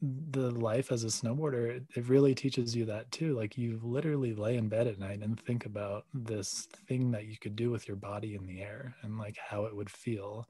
the 0.01 0.51
life 0.51 0.91
as 0.91 1.03
a 1.03 1.07
snowboarder 1.07 1.81
it, 1.95 2.07
really 2.07 2.35
teaches 2.35 2.75
you 2.75 2.85
that 2.85 3.09
too 3.11 3.35
like 3.35 3.57
you 3.57 3.79
literally 3.81 4.33
lay 4.33 4.55
in 4.55 4.69
bed 4.69 4.85
at 4.85 4.99
night 4.99 5.19
and 5.21 5.39
think 5.39 5.65
about 5.65 6.05
this 6.13 6.67
thing 6.87 7.11
that 7.11 7.25
you 7.25 7.37
could 7.39 7.55
do 7.55 7.71
with 7.71 7.87
your 7.87 7.97
body 7.97 8.35
in 8.35 8.45
the 8.45 8.61
air 8.61 8.95
and 9.01 9.17
like 9.17 9.35
how 9.37 9.65
it 9.65 9.75
would 9.75 9.89
feel. 9.89 10.47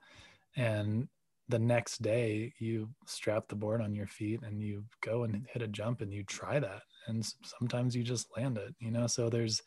And 0.58 1.08
the 1.48 1.60
next 1.60 2.02
day 2.02 2.54
you 2.60 2.90
strap 3.06 3.48
the 3.48 3.56
board 3.56 3.82
on 3.82 3.96
your 3.96 4.08
feet 4.08 4.42
and 4.44 4.62
you 4.62 4.84
go 5.02 5.24
and 5.24 5.48
hit 5.52 5.62
a 5.62 5.68
jump 5.68 6.02
and 6.02 6.14
you 6.14 6.24
try 6.24 6.60
that. 6.60 6.82
And 7.08 7.26
sometimes 7.44 7.96
you 7.96 8.04
just 8.04 8.28
land 8.36 8.58
it 8.58 8.76
you 8.80 8.92
know? 8.92 9.08
So 9.08 9.30
there's 9.30 9.62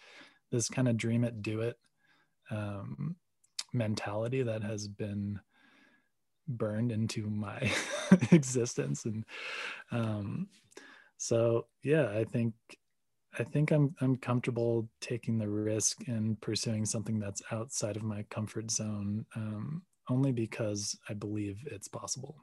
this 0.51 0.69
kind 0.69 0.88
of 0.88 0.99
dream 0.99 1.25
it 1.25 1.40
do 1.42 1.61
it 1.62 1.77
um, 2.51 3.16
mentality 3.73 4.42
that 4.42 4.62
has 4.62 4.87
been 4.87 5.40
burned 6.49 6.92
into 6.92 7.29
my 7.29 7.59
existence. 8.33 9.05
And 9.05 9.25
um 9.90 10.49
so 11.19 11.66
yeah 11.83 12.11
i 12.11 12.25
think 12.25 12.53
i 13.38 13.42
think 13.42 13.71
i'm 13.71 13.95
i'm 14.01 14.16
comfortable 14.16 14.88
taking 15.01 15.38
the 15.38 15.49
risk 15.49 16.07
and 16.09 16.38
pursuing 16.40 16.85
something 16.85 17.19
that's 17.19 17.42
outside 17.53 17.97
of 17.97 18.03
my 18.03 18.23
comfort 18.25 18.71
zone 18.71 19.25
um 19.35 19.83
only 20.11 20.33
because 20.33 20.99
i 21.09 21.14
believe 21.14 21.59
it's 21.71 21.88
possible. 21.88 22.37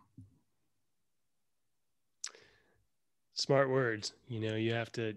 Smart 3.35 3.69
words. 3.69 4.13
You 4.27 4.39
know 4.39 4.55
you 4.55 4.73
have 4.73 4.91
to 4.93 5.15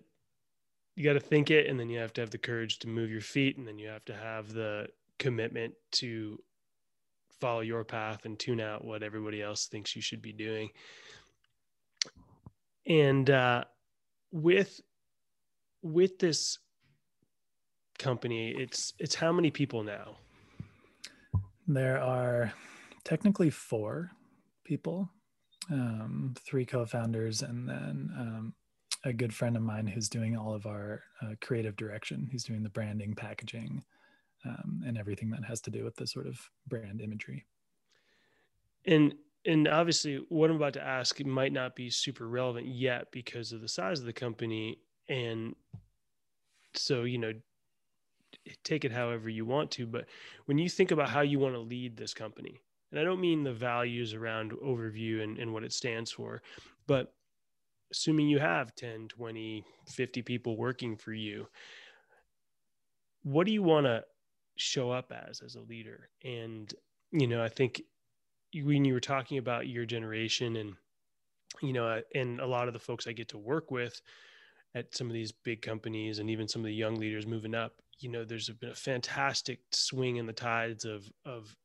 you 0.95 1.05
got 1.05 1.13
to 1.13 1.21
think 1.21 1.51
it 1.51 1.67
and 1.67 1.79
then 1.79 1.91
you 1.91 1.99
have 1.99 2.13
to 2.15 2.23
have 2.23 2.31
the 2.31 2.39
courage 2.39 2.79
to 2.79 2.89
move 2.89 3.11
your 3.11 3.21
feet 3.21 3.59
and 3.59 3.67
then 3.69 3.79
you 3.79 3.89
have 3.89 4.05
to 4.07 4.15
have 4.15 4.53
the 4.53 4.89
commitment 5.19 5.75
to 5.93 6.39
follow 7.41 7.61
your 7.61 7.85
path 7.85 8.25
and 8.25 8.39
tune 8.39 8.61
out 8.61 8.85
what 8.85 9.03
everybody 9.03 9.43
else 9.43 9.67
thinks 9.67 9.95
you 9.95 10.03
should 10.03 10.23
be 10.23 10.33
doing. 10.33 10.71
And 12.87 13.29
uh, 13.31 13.65
with 14.33 14.81
with 15.83 16.19
this 16.19 16.59
company, 17.99 18.55
it's 18.57 18.95
it's 18.99 19.15
how 19.15 19.33
many 19.33 19.51
people 19.51 19.83
now? 19.83 20.17
There 21.67 22.01
are 22.01 22.53
technically 23.05 23.51
four 23.51 24.13
people, 24.65 25.11
um, 25.71 26.35
three 26.45 26.65
co-founders, 26.65 27.43
and 27.43 27.69
then 27.69 28.11
um, 28.17 28.55
a 29.05 29.13
good 29.13 29.35
friend 29.35 29.57
of 29.57 29.63
mine 29.63 29.87
who's 29.87 30.09
doing 30.09 30.37
all 30.37 30.55
of 30.55 30.67
our 30.67 31.03
uh, 31.23 31.35
creative 31.41 31.77
direction. 31.77 32.29
He's 32.31 32.45
doing 32.45 32.63
the 32.63 32.69
branding, 32.69 33.15
packaging, 33.15 33.85
um, 34.47 34.83
and 34.87 34.97
everything 34.99 35.31
that 35.31 35.45
has 35.45 35.61
to 35.63 35.71
do 35.71 35.85
with 35.85 35.97
the 35.97 36.07
sort 36.07 36.27
of 36.27 36.39
brand 36.69 37.01
imagery. 37.01 37.45
And 38.87 39.15
and 39.45 39.69
obviously, 39.69 40.25
what 40.29 40.51
I'm 40.51 40.57
about 40.57 40.73
to 40.73 40.85
ask 40.85 41.25
might 41.25 41.53
not 41.53 41.77
be 41.77 41.89
super 41.89 42.27
relevant 42.29 42.67
yet 42.67 43.13
because 43.13 43.53
of 43.53 43.61
the 43.61 43.69
size 43.69 44.01
of 44.01 44.07
the 44.07 44.13
company, 44.13 44.79
and 45.09 45.55
so 46.75 47.05
you 47.05 47.19
know, 47.19 47.33
take 48.65 48.85
it 48.85 48.93
however 48.93 49.29
you 49.29 49.45
want 49.45 49.71
to. 49.73 49.87
But 49.87 50.07
when 50.47 50.59
you 50.59 50.69
think 50.69 50.91
about 50.91 51.09
how 51.09 51.21
you 51.21 51.39
want 51.39 51.55
to 51.55 51.61
lead 51.61 51.97
this 51.97 52.15
company, 52.15 52.61
and 52.91 53.01
I 53.01 53.05
don't 53.05 53.21
mean 53.21 53.45
the 53.45 53.53
values 53.53 54.15
around 54.15 54.53
overview 54.53 55.23
and, 55.23 55.39
and 55.39 55.53
what 55.53 55.65
it 55.65 55.73
stands 55.73 56.11
for, 56.11 56.43
but 56.87 57.13
assuming 57.93 58.29
you 58.29 58.39
have 58.39 58.75
10, 58.75 59.09
20, 59.09 59.65
50 59.87 60.23
people 60.23 60.57
working 60.57 60.97
for 60.97 61.13
you, 61.13 61.47
what 63.23 63.47
do 63.47 63.53
you 63.53 63.63
want 63.63 63.87
to 63.87 64.05
show 64.57 64.91
up 64.91 65.13
as 65.13 65.41
as 65.41 65.55
a 65.55 65.61
leader? 65.61 66.09
And, 66.25 66.73
you 67.13 67.27
know, 67.27 67.43
I 67.43 67.49
think 67.49 67.83
when 68.55 68.85
you 68.85 68.95
were 68.95 69.01
talking 69.01 69.39
about 69.39 69.69
your 69.69 69.85
generation 69.85 70.57
and, 70.57 70.75
you 71.63 71.73
know, 71.73 72.03
and 72.15 72.41
a 72.41 72.47
lot 72.47 72.69
of 72.69 72.75
the 72.75 72.81
folks 72.81 73.07
I 73.07 73.13
get 73.13 73.29
to 73.29 73.39
work 73.39 73.71
with 73.71 74.01
at 74.75 74.95
some 74.95 75.07
of 75.07 75.15
these 75.15 75.33
big 75.33 75.63
companies 75.63 76.19
and 76.19 76.29
even 76.31 76.49
some 76.49 76.63
of 76.63 76.67
the 76.67 76.75
young 76.75 76.97
leaders 76.97 77.27
moving 77.27 77.55
up, 77.55 77.73
you 77.99 78.11
know, 78.11 78.25
there's 78.25 78.49
been 78.51 78.71
a 78.71 78.75
fantastic 78.75 79.61
swing 79.73 80.17
in 80.17 80.27
the 80.27 80.33
tides 80.33 80.85
of, 80.85 81.11
of 81.25 81.57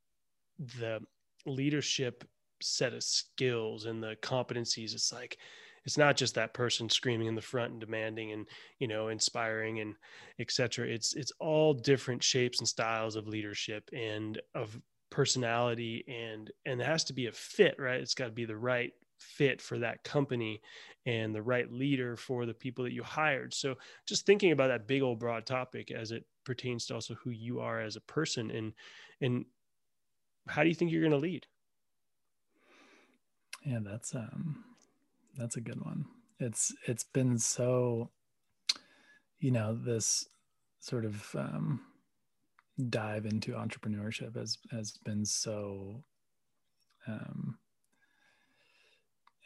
the 0.80 1.02
leadership 1.46 2.24
set 2.62 2.94
of 2.94 3.04
skills 3.04 3.86
and 3.86 4.02
the 4.02 4.16
competencies. 4.22 4.94
It's 4.94 5.12
like, 5.12 5.38
it's 5.86 5.98
not 5.98 6.16
just 6.16 6.36
that 6.36 6.54
person 6.54 6.90
screaming 6.90 7.28
in 7.28 7.36
the 7.36 7.42
front 7.42 7.72
and 7.72 7.82
demanding 7.82 8.32
and 8.32 8.48
you 8.80 8.88
know 8.88 9.08
inspiring 9.08 9.80
and 9.80 9.96
etc 10.40 10.88
it's 10.88 11.14
it's 11.16 11.32
all 11.40 11.74
different 11.74 12.22
shapes 12.22 12.60
and 12.60 12.68
styles 12.68 13.16
of 13.16 13.28
leadership 13.28 13.90
and 13.94 14.40
of 14.56 14.80
personality 15.12 16.04
and 16.08 16.52
and 16.66 16.82
it 16.82 16.88
has 16.88 17.04
to 17.04 17.14
be 17.14 17.28
a 17.28 17.32
fit 17.32 17.76
right? 17.78 18.00
It's 18.02 18.16
got 18.16 18.26
to 18.26 18.32
be 18.32 18.46
the 18.46 18.58
right 18.58 18.94
fit 19.20 19.62
for 19.62 19.78
that 19.78 20.04
company 20.04 20.62
and 21.06 21.36
the 21.36 21.42
right 21.42 21.72
leader 21.72 22.18
for 22.18 22.48
the 22.48 22.54
people 22.56 22.84
that 22.86 22.94
you 22.94 23.04
hired. 23.04 23.54
So 23.54 23.76
just 24.08 24.26
thinking 24.26 24.52
about 24.52 24.70
that 24.70 24.88
big 24.88 25.04
old 25.04 25.20
broad 25.20 25.46
topic 25.46 25.92
as 25.92 26.12
it 26.12 26.26
pertains 26.44 26.88
to 26.88 26.96
also 26.96 27.14
who 27.16 27.30
you 27.30 27.60
are 27.60 27.82
as 27.82 27.98
a 27.98 28.02
person 28.02 28.50
and 28.50 28.74
and 29.20 29.46
how 30.48 30.64
do 30.64 30.70
you 30.70 30.76
think 30.76 30.92
you're 30.92 31.02
going 31.02 31.12
to 31.12 31.18
lead? 31.18 31.46
Yeah 33.64 33.80
that's 33.84 34.16
um 34.16 34.64
that's 35.38 35.56
a 35.56 35.62
good 35.62 35.82
one. 35.84 36.06
It's 36.40 36.74
it's 36.88 37.04
been 37.04 37.38
so, 37.38 38.10
you 39.40 39.52
know, 39.52 39.76
this 39.76 40.28
sort 40.80 41.06
of 41.06 41.36
um, 41.36 41.82
dive 42.90 43.26
into 43.26 43.52
entrepreneurship 43.52 44.36
has 44.36 44.58
has 44.72 44.98
been 45.06 45.26
so 45.26 46.04
um, 47.08 47.58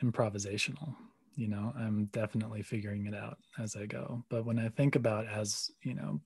improvisational. 0.04 0.95
You 1.36 1.50
know, 1.50 1.74
I'm 1.78 2.06
definitely 2.06 2.62
figuring 2.62 3.08
it 3.08 3.13
out 3.13 3.38
as 3.60 3.76
I 3.76 3.86
go. 3.86 4.24
But 4.30 4.45
when 4.45 4.58
I 4.58 4.69
think 4.69 4.95
about 4.95 5.28
as 5.28 5.69
you 5.84 5.93
know, 5.93 6.21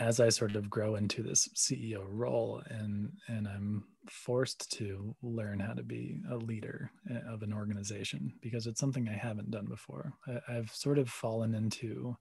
as 0.00 0.20
I 0.20 0.28
sort 0.28 0.54
of 0.54 0.70
grow 0.70 0.94
into 0.96 1.22
this 1.22 1.48
CEO 1.54 2.04
role 2.08 2.62
and 2.68 3.12
and 3.26 3.48
I'm 3.48 3.84
forced 4.08 4.70
to 4.78 5.14
learn 5.22 5.60
how 5.60 5.74
to 5.74 5.82
be 5.82 6.20
a 6.30 6.36
leader 6.36 6.90
eh, 7.10 7.18
of 7.28 7.42
an 7.42 7.52
organization 7.52 8.32
because 8.40 8.66
it's 8.66 8.80
something 8.80 9.08
I 9.08 9.16
haven't 9.16 9.50
done 9.50 9.66
before. 9.66 10.12
I, 10.26 10.52
have 10.52 10.70
sort 10.70 10.98
of 10.98 11.10
fallen 11.10 11.54
into 11.54 12.16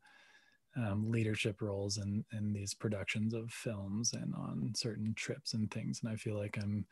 um, 0.76 1.10
leadership 1.10 1.62
roles 1.62 1.98
in 1.98 2.26
in 2.34 2.52
these 2.52 2.74
productions 2.74 3.34
of 3.34 3.52
films 3.52 4.14
and 4.14 4.34
on 4.36 4.74
certain 4.76 5.14
trips 5.16 5.54
and 5.54 5.70
things, 5.72 6.02
and 6.04 6.12
I 6.12 6.16
feel 6.16 6.38
like 6.38 6.58
I'm 6.62 6.86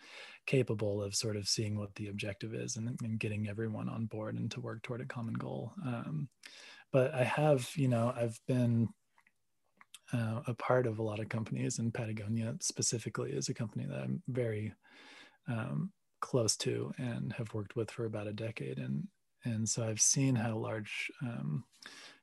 capable 0.46 1.02
of 1.04 1.16
sort 1.16 1.36
of 1.36 1.48
seeing 1.48 1.78
what 1.78 1.94
the 1.96 2.08
objective 2.08 2.54
is 2.54 2.78
and, 2.78 2.98
and 3.04 3.20
getting 3.20 3.48
everyone 3.48 3.90
on 3.90 4.06
board 4.06 4.36
and 4.36 4.50
to 4.52 4.62
work 4.62 4.82
toward 4.84 5.02
a 5.02 5.06
common 5.06 5.36
goal. 5.36 5.74
Um, 5.86 6.30
but 6.92 7.14
I 7.14 7.24
have, 7.24 7.70
you 7.76 7.90
know, 7.90 8.14
I've 8.16 8.40
been 8.48 8.88
uh, 10.14 10.42
a 10.48 10.54
part 10.54 10.88
of 10.88 11.00
a 11.00 11.04
lot 11.04 11.20
of 11.20 11.30
companies, 11.30 11.80
and 11.80 11.94
Patagonia 11.94 12.56
specifically 12.60 13.32
is 13.32 13.50
a 13.50 13.54
company 13.54 13.86
that 13.86 14.02
I'm 14.02 14.22
very 14.28 14.74
um, 15.48 15.92
close 16.22 16.56
to 16.58 16.94
and 16.98 17.34
have 17.34 17.54
worked 17.54 17.76
with 17.76 17.92
for 17.92 18.06
about 18.06 18.28
a 18.28 18.34
decade. 18.34 18.78
And 18.78 19.08
and 19.44 19.68
so 19.70 19.84
I've 19.84 20.02
seen 20.02 20.34
how 20.36 20.58
large 20.58 21.12
um, 21.22 21.64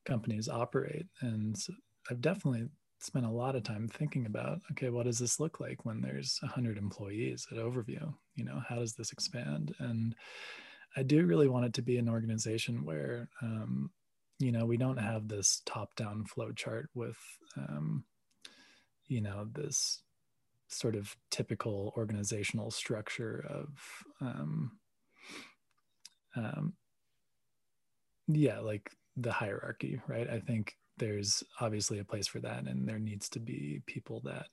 companies 0.05 0.49
operate, 0.49 1.07
and 1.21 1.57
so 1.57 1.73
I've 2.11 2.21
definitely 2.21 2.68
spent 2.99 3.27
a 3.27 3.31
lot 3.31 3.57
of 3.57 3.64
time 3.64 3.88
thinking 3.88 4.27
about 4.27 4.61
okay 4.71 4.88
what 4.88 5.07
does 5.07 5.18
this 5.18 5.40
look 5.40 5.59
like 5.59 5.85
when 5.85 6.01
there's 6.01 6.38
100 6.42 6.79
employees 6.79 7.47
at 7.51 7.59
overview? 7.59 8.12
You 8.37 8.45
know 8.45 8.62
how 8.68 8.77
does 8.77 8.95
this 8.95 9.12
expand? 9.12 9.75
And 9.79 10.14
i 10.97 11.03
do 11.03 11.25
really 11.27 11.49
want 11.49 11.64
it 11.64 11.73
to 11.75 11.83
be 11.83 11.97
an 11.99 12.09
organization 12.09 12.85
where 12.85 13.29
um, 13.40 13.90
you 14.43 14.53
know 14.53 14.67
we 14.67 14.77
don't 14.77 14.99
have 14.99 15.29
this 15.29 15.63
top 15.67 15.95
down 15.95 16.25
flow 16.25 16.53
chart 16.53 16.89
with 16.95 17.17
um, 17.57 18.05
you 19.07 19.21
know 19.21 19.47
this 19.53 20.03
sort 20.69 20.97
of 20.97 21.17
typical 21.31 21.93
organizational 21.97 22.71
structure 22.71 23.45
of 23.49 23.69
um, 24.21 24.73
um, 26.37 26.73
yeah 28.27 28.59
like 28.59 28.91
the 29.17 29.33
hierarchy 29.33 30.01
right 30.09 30.29
i 30.31 30.41
think 30.41 30.77
there's 30.97 31.43
obviously 31.61 31.99
a 31.99 32.05
place 32.05 32.27
for 32.27 32.41
that 32.41 32.65
and 32.67 32.89
there 32.89 32.99
needs 32.99 33.29
to 33.29 33.39
be 33.39 33.81
people 33.87 34.21
that 34.25 34.47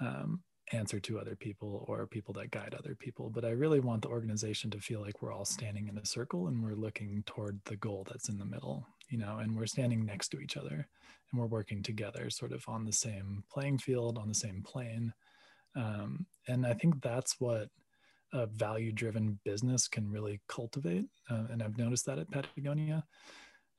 um, 0.00 0.42
answer 0.72 0.98
to 0.98 1.18
other 1.18 1.36
people 1.36 1.84
or 1.88 2.06
people 2.06 2.32
that 2.34 2.50
guide 2.50 2.74
other 2.78 2.94
people. 2.94 3.30
But 3.30 3.44
I 3.44 3.50
really 3.50 3.80
want 3.80 4.02
the 4.02 4.08
organization 4.08 4.70
to 4.70 4.80
feel 4.80 5.00
like 5.00 5.20
we're 5.20 5.32
all 5.32 5.44
standing 5.44 5.88
in 5.88 5.98
a 5.98 6.06
circle 6.06 6.48
and 6.48 6.62
we're 6.62 6.74
looking 6.74 7.22
toward 7.26 7.60
the 7.64 7.76
goal 7.76 8.06
that's 8.08 8.28
in 8.28 8.38
the 8.38 8.44
middle, 8.44 8.86
you 9.14 9.20
know, 9.20 9.38
and 9.38 9.56
we're 9.56 9.64
standing 9.64 10.04
next 10.04 10.30
to 10.30 10.40
each 10.40 10.56
other 10.56 10.88
and 11.30 11.40
we're 11.40 11.46
working 11.46 11.84
together, 11.84 12.28
sort 12.30 12.50
of 12.50 12.64
on 12.66 12.84
the 12.84 12.92
same 12.92 13.44
playing 13.48 13.78
field, 13.78 14.18
on 14.18 14.26
the 14.26 14.34
same 14.34 14.60
plane. 14.60 15.12
Um, 15.76 16.26
and 16.48 16.66
I 16.66 16.74
think 16.74 17.00
that's 17.00 17.36
what 17.38 17.68
a 18.32 18.46
value 18.46 18.90
driven 18.90 19.38
business 19.44 19.86
can 19.86 20.10
really 20.10 20.40
cultivate. 20.48 21.06
Uh, 21.30 21.44
and 21.52 21.62
I've 21.62 21.78
noticed 21.78 22.06
that 22.06 22.18
at 22.18 22.28
Patagonia. 22.32 23.04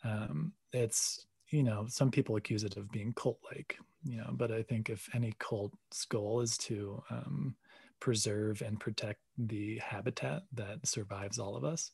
Um, 0.06 0.54
it's 0.72 1.26
you 1.52 1.64
know, 1.64 1.86
some 1.90 2.12
people 2.12 2.38
accuse 2.38 2.64
it 2.64 2.78
of 2.78 2.90
being 2.92 3.12
cult 3.14 3.40
like, 3.54 3.78
you 4.06 4.18
know, 4.18 4.30
but 4.32 4.52
I 4.52 4.64
think 4.64 4.90
if 4.90 5.10
any 5.14 5.34
cult's 5.38 6.06
goal 6.06 6.40
is 6.40 6.58
to 6.60 7.04
um, 7.10 7.56
preserve 8.00 8.62
and 8.62 8.80
protect 8.80 9.20
the 9.38 9.80
habitat 9.80 10.44
that 10.54 10.88
survives 10.88 11.40
all 11.40 11.58
of 11.58 11.66
us, 11.66 11.92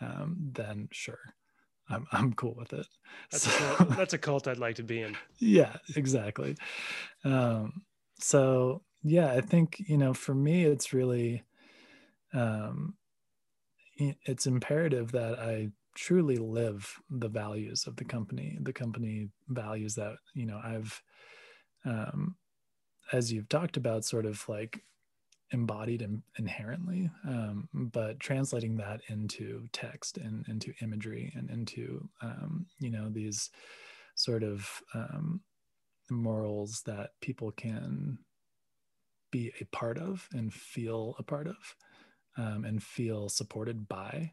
um, 0.00 0.36
then 0.52 0.88
sure. 0.92 1.34
I'm, 1.90 2.06
I'm 2.12 2.32
cool 2.34 2.54
with 2.56 2.72
it. 2.72 2.86
That's, 3.30 3.44
so, 3.44 3.50
a 3.50 3.76
cult, 3.76 3.90
that's 3.96 4.14
a 4.14 4.18
cult 4.18 4.48
I'd 4.48 4.58
like 4.58 4.76
to 4.76 4.82
be 4.82 5.00
in. 5.00 5.16
Yeah, 5.38 5.76
exactly. 5.96 6.56
Um, 7.24 7.82
so 8.18 8.82
yeah, 9.02 9.32
I 9.32 9.40
think, 9.40 9.82
you 9.86 9.96
know, 9.96 10.12
for 10.12 10.34
me, 10.34 10.64
it's 10.64 10.92
really, 10.92 11.44
um, 12.34 12.94
it's 13.98 14.46
imperative 14.46 15.12
that 15.12 15.38
I 15.38 15.70
truly 15.98 16.36
live 16.36 17.00
the 17.10 17.28
values 17.28 17.84
of 17.88 17.96
the 17.96 18.04
company 18.04 18.56
the 18.62 18.72
company 18.72 19.30
values 19.48 19.96
that 19.96 20.14
you 20.32 20.46
know 20.46 20.60
i've 20.62 21.02
um, 21.84 22.36
as 23.12 23.32
you've 23.32 23.48
talked 23.48 23.76
about 23.76 24.04
sort 24.04 24.24
of 24.24 24.48
like 24.48 24.84
embodied 25.52 26.02
in, 26.02 26.22
inherently 26.38 27.10
um, 27.26 27.68
but 27.72 28.20
translating 28.20 28.76
that 28.76 29.00
into 29.08 29.66
text 29.72 30.18
and 30.18 30.46
into 30.48 30.72
imagery 30.82 31.32
and 31.34 31.50
into 31.50 32.06
um, 32.22 32.66
you 32.80 32.90
know 32.90 33.08
these 33.08 33.50
sort 34.14 34.42
of 34.42 34.68
um, 34.94 35.40
morals 36.10 36.82
that 36.84 37.10
people 37.20 37.50
can 37.52 38.18
be 39.30 39.52
a 39.60 39.64
part 39.66 39.98
of 39.98 40.28
and 40.32 40.52
feel 40.52 41.14
a 41.18 41.22
part 41.22 41.46
of 41.46 41.56
um, 42.36 42.64
and 42.64 42.82
feel 42.82 43.28
supported 43.28 43.88
by 43.88 44.30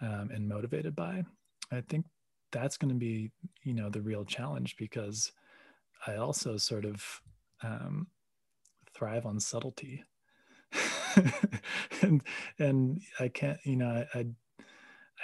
um, 0.00 0.30
and 0.34 0.48
motivated 0.48 0.94
by 0.94 1.24
i 1.70 1.80
think 1.88 2.04
that's 2.50 2.76
going 2.76 2.92
to 2.92 2.98
be 2.98 3.30
you 3.62 3.72
know 3.72 3.88
the 3.88 4.02
real 4.02 4.24
challenge 4.24 4.76
because 4.76 5.32
i 6.06 6.16
also 6.16 6.58
sort 6.58 6.84
of 6.84 7.22
um, 7.62 8.06
thrive 8.94 9.24
on 9.24 9.40
subtlety 9.40 10.04
and 12.02 12.22
and 12.58 13.00
i 13.20 13.28
can't 13.28 13.58
you 13.64 13.76
know 13.76 14.04
I, 14.14 14.18
I, 14.18 14.26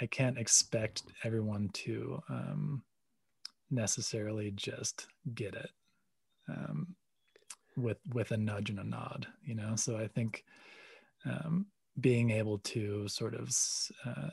I 0.01 0.05
can't 0.07 0.37
expect 0.37 1.03
everyone 1.23 1.69
to 1.73 2.21
um, 2.29 2.83
necessarily 3.69 4.51
just 4.51 5.07
get 5.33 5.55
it 5.55 5.69
um, 6.47 6.95
with 7.75 7.97
with 8.13 8.31
a 8.31 8.37
nudge 8.37 8.69
and 8.69 8.79
a 8.79 8.83
nod 8.83 9.27
you 9.43 9.55
know? 9.55 9.75
So 9.75 9.97
i 9.97 10.07
think 10.07 10.43
um, 11.25 11.67
being 11.99 12.31
able 12.31 12.59
to 12.59 13.07
sort 13.07 13.35
of 13.35 13.49
uh, 14.05 14.29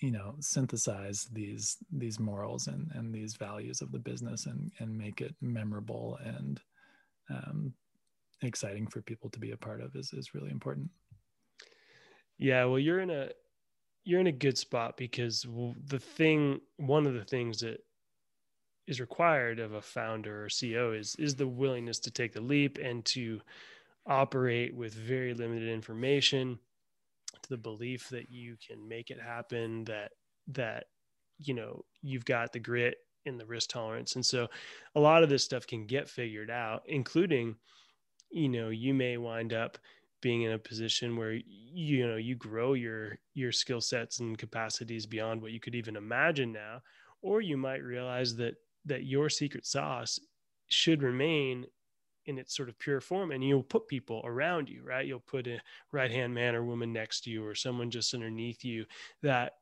you 0.00 0.10
know 0.10 0.34
synthesize 0.40 1.28
these 1.32 1.76
these 1.92 2.18
morals 2.18 2.66
and 2.66 2.90
and 2.94 3.14
these 3.14 3.34
values 3.34 3.80
of 3.80 3.92
the 3.92 3.98
business 3.98 4.46
and 4.46 4.72
and 4.80 4.96
make 4.96 5.20
it 5.20 5.34
memorable 5.40 6.18
and 6.24 6.60
um, 7.30 7.72
exciting 8.42 8.86
for 8.86 9.02
people 9.02 9.30
to 9.30 9.38
be 9.38 9.52
a 9.52 9.56
part 9.56 9.80
of 9.80 9.94
is 9.96 10.12
is 10.12 10.34
really 10.34 10.50
important. 10.50 10.90
Yeah, 12.38 12.64
well, 12.64 12.78
you're 12.78 13.00
in 13.00 13.10
a 13.10 13.28
you're 14.04 14.20
in 14.20 14.26
a 14.26 14.32
good 14.32 14.58
spot 14.58 14.96
because 14.96 15.46
the 15.86 15.98
thing 15.98 16.60
one 16.76 17.06
of 17.06 17.14
the 17.14 17.24
things 17.24 17.60
that 17.60 17.78
is 18.86 19.00
required 19.00 19.60
of 19.60 19.74
a 19.74 19.82
founder 19.82 20.44
or 20.44 20.48
CEO 20.48 20.98
is 20.98 21.14
is 21.18 21.36
the 21.36 21.46
willingness 21.46 21.98
to 22.00 22.10
take 22.10 22.32
the 22.32 22.40
leap 22.40 22.78
and 22.82 23.04
to 23.04 23.40
operate 24.06 24.74
with 24.74 24.94
very 24.94 25.34
limited 25.34 25.68
information 25.68 26.58
to 27.42 27.48
the 27.48 27.56
belief 27.56 28.08
that 28.08 28.30
you 28.30 28.56
can 28.66 28.88
make 28.88 29.10
it 29.10 29.20
happen 29.20 29.84
that 29.84 30.12
that 30.48 30.86
you 31.38 31.54
know 31.54 31.84
you've 32.02 32.24
got 32.24 32.52
the 32.52 32.58
grit 32.58 32.96
and 33.24 33.38
the 33.38 33.46
risk 33.46 33.70
tolerance 33.70 34.16
and 34.16 34.26
so 34.26 34.48
a 34.96 35.00
lot 35.00 35.22
of 35.22 35.28
this 35.28 35.44
stuff 35.44 35.66
can 35.66 35.86
get 35.86 36.08
figured 36.08 36.50
out 36.50 36.82
including 36.86 37.54
you 38.32 38.48
know 38.48 38.70
you 38.70 38.94
may 38.94 39.16
wind 39.16 39.52
up 39.52 39.78
being 40.20 40.42
in 40.42 40.52
a 40.52 40.58
position 40.58 41.16
where 41.16 41.38
you 41.46 42.06
know 42.06 42.16
you 42.16 42.34
grow 42.36 42.72
your 42.72 43.18
your 43.34 43.52
skill 43.52 43.80
sets 43.80 44.20
and 44.20 44.38
capacities 44.38 45.04
beyond 45.04 45.42
what 45.42 45.52
you 45.52 45.60
could 45.60 45.74
even 45.74 45.96
imagine 45.96 46.52
now 46.52 46.80
or 47.20 47.40
you 47.40 47.56
might 47.56 47.82
realize 47.82 48.34
that 48.36 48.54
that 48.84 49.04
your 49.04 49.28
secret 49.28 49.66
sauce 49.66 50.18
should 50.68 51.02
remain 51.02 51.66
in 52.26 52.38
its 52.38 52.56
sort 52.56 52.68
of 52.68 52.78
pure 52.78 53.00
form 53.00 53.32
and 53.32 53.44
you'll 53.44 53.62
put 53.62 53.88
people 53.88 54.22
around 54.24 54.68
you 54.68 54.82
right? 54.84 55.06
You'll 55.06 55.20
put 55.20 55.46
a 55.46 55.60
right 55.90 56.10
hand 56.10 56.32
man 56.32 56.54
or 56.54 56.64
woman 56.64 56.92
next 56.92 57.22
to 57.22 57.30
you 57.30 57.44
or 57.44 57.54
someone 57.54 57.90
just 57.90 58.14
underneath 58.14 58.64
you 58.64 58.86
that 59.22 59.54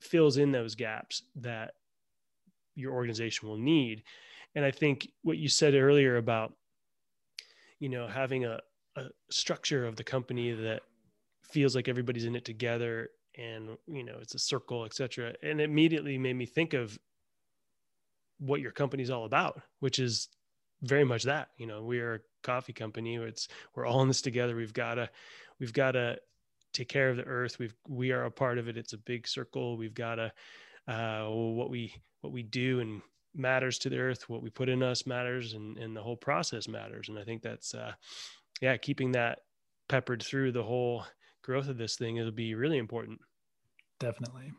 fills 0.00 0.36
in 0.36 0.52
those 0.52 0.74
gaps 0.74 1.22
that 1.36 1.72
your 2.74 2.92
organization 2.92 3.48
will 3.48 3.58
need. 3.58 4.02
And 4.54 4.64
i 4.64 4.70
think 4.70 5.08
what 5.22 5.38
you 5.38 5.48
said 5.48 5.74
earlier 5.74 6.18
about 6.18 6.52
you 7.82 7.88
know 7.88 8.06
having 8.06 8.44
a, 8.44 8.58
a 8.96 9.04
structure 9.30 9.86
of 9.86 9.96
the 9.96 10.04
company 10.04 10.52
that 10.52 10.82
feels 11.42 11.74
like 11.74 11.88
everybody's 11.88 12.24
in 12.24 12.36
it 12.36 12.44
together 12.44 13.10
and 13.36 13.70
you 13.86 14.04
know 14.04 14.16
it's 14.20 14.34
a 14.34 14.38
circle 14.38 14.84
etc 14.84 15.34
and 15.42 15.60
it 15.60 15.64
immediately 15.64 16.18
made 16.18 16.36
me 16.36 16.46
think 16.46 16.74
of 16.74 16.98
what 18.38 18.60
your 18.60 18.72
company's 18.72 19.10
all 19.10 19.24
about 19.24 19.60
which 19.80 19.98
is 19.98 20.28
very 20.82 21.04
much 21.04 21.22
that 21.22 21.48
you 21.58 21.66
know 21.66 21.82
we 21.82 22.00
are 22.00 22.14
a 22.14 22.20
coffee 22.42 22.72
company. 22.72 23.16
It's 23.16 23.48
we're 23.74 23.86
all 23.86 24.02
in 24.02 24.08
this 24.08 24.22
together. 24.22 24.54
We've 24.54 24.72
got 24.72 24.96
to 24.96 25.08
we've 25.58 25.72
got 25.72 25.92
to 25.92 26.18
take 26.72 26.88
care 26.88 27.08
of 27.08 27.16
the 27.16 27.24
earth. 27.24 27.58
We've 27.58 27.74
we 27.88 28.12
are 28.12 28.24
a 28.24 28.30
part 28.30 28.58
of 28.58 28.68
it. 28.68 28.76
It's 28.76 28.92
a 28.92 28.98
big 28.98 29.26
circle. 29.26 29.76
We've 29.76 29.94
got 29.94 30.16
to 30.16 30.32
uh, 30.88 31.28
what 31.28 31.70
we 31.70 31.94
what 32.20 32.32
we 32.32 32.42
do 32.42 32.80
and 32.80 33.02
matters 33.34 33.78
to 33.78 33.88
the 33.88 33.98
earth 33.98 34.28
what 34.28 34.42
we 34.42 34.50
put 34.50 34.68
in 34.68 34.82
us 34.82 35.06
matters 35.06 35.54
and 35.54 35.78
and 35.78 35.96
the 35.96 36.02
whole 36.02 36.16
process 36.16 36.68
matters. 36.68 37.08
And 37.08 37.18
i 37.18 37.24
think 37.24 37.42
that's 37.42 37.74
uh 37.74 37.92
yeah 38.60 38.76
keeping 38.76 39.12
that 39.12 39.40
peppered 39.88 40.22
through 40.22 40.52
the 40.52 40.62
whole 40.62 41.04
growth 41.42 41.68
of 41.68 41.78
this 41.78 41.96
thing 41.96 42.16
it'll 42.16 42.32
be 42.32 42.54
really 42.54 42.78
important. 42.78 43.20
Definitely. 43.98 44.52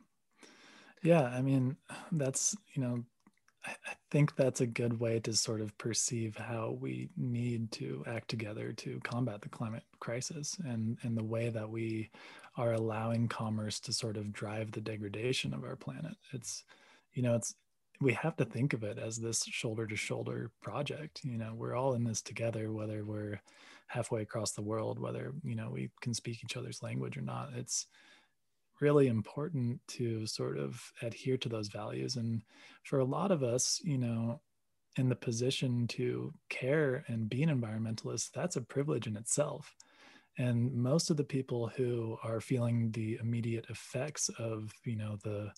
Yeah 1.01 1.23
i 1.23 1.41
mean 1.41 1.77
that's 2.11 2.55
you 2.73 2.81
know 2.81 3.03
I 3.65 3.93
think 4.11 4.35
that's 4.35 4.61
a 4.61 4.67
good 4.67 4.99
way 4.99 5.19
to 5.21 5.33
sort 5.33 5.61
of 5.61 5.77
perceive 5.77 6.35
how 6.35 6.77
we 6.81 7.09
need 7.15 7.71
to 7.73 8.03
act 8.07 8.27
together 8.27 8.73
to 8.73 8.99
combat 9.03 9.41
the 9.41 9.49
climate 9.49 9.83
crisis 9.99 10.57
and, 10.65 10.97
and 11.03 11.17
the 11.17 11.23
way 11.23 11.49
that 11.49 11.69
we 11.69 12.09
are 12.57 12.73
allowing 12.73 13.27
commerce 13.27 13.79
to 13.81 13.93
sort 13.93 14.17
of 14.17 14.33
drive 14.33 14.71
the 14.71 14.81
degradation 14.81 15.53
of 15.53 15.63
our 15.63 15.77
planet. 15.77 16.15
It's, 16.33 16.65
you 17.13 17.23
know, 17.23 17.35
it's, 17.35 17.55
we 18.03 18.13
have 18.13 18.35
to 18.37 18.45
think 18.45 18.73
of 18.73 18.83
it 18.83 18.97
as 18.97 19.17
this 19.17 19.43
shoulder 19.45 19.87
to 19.87 19.95
shoulder 19.95 20.51
project. 20.61 21.21
You 21.23 21.37
know, 21.37 21.53
we're 21.55 21.75
all 21.75 21.93
in 21.93 22.03
this 22.03 22.21
together, 22.21 22.71
whether 22.71 23.03
we're 23.03 23.41
halfway 23.87 24.21
across 24.21 24.51
the 24.51 24.61
world, 24.61 24.99
whether, 24.99 25.33
you 25.43 25.55
know, 25.55 25.69
we 25.69 25.89
can 26.01 26.13
speak 26.13 26.43
each 26.43 26.57
other's 26.57 26.83
language 26.83 27.17
or 27.17 27.21
not. 27.21 27.49
It's, 27.55 27.87
really 28.83 29.07
important 29.07 29.79
to 29.87 30.27
sort 30.27 30.57
of 30.57 30.91
adhere 31.01 31.37
to 31.37 31.49
those 31.49 31.69
values. 31.69 32.17
And 32.17 32.41
for 32.83 32.99
a 32.99 33.05
lot 33.05 33.31
of 33.31 33.41
us, 33.41 33.79
you 33.83 33.97
know, 33.97 34.41
in 34.97 35.09
the 35.09 35.15
position 35.15 35.87
to 35.87 36.33
care 36.49 37.05
and 37.07 37.29
be 37.29 37.43
an 37.43 37.49
environmentalist, 37.49 38.31
that's 38.33 38.57
a 38.57 38.61
privilege 38.61 39.07
in 39.07 39.15
itself. 39.15 39.73
And 40.37 40.73
most 40.73 41.09
of 41.09 41.17
the 41.17 41.23
people 41.23 41.67
who 41.67 42.17
are 42.23 42.41
feeling 42.41 42.91
the 42.91 43.19
immediate 43.21 43.65
effects 43.69 44.29
of, 44.39 44.73
you 44.83 44.95
know, 44.95 45.17
the 45.23 45.51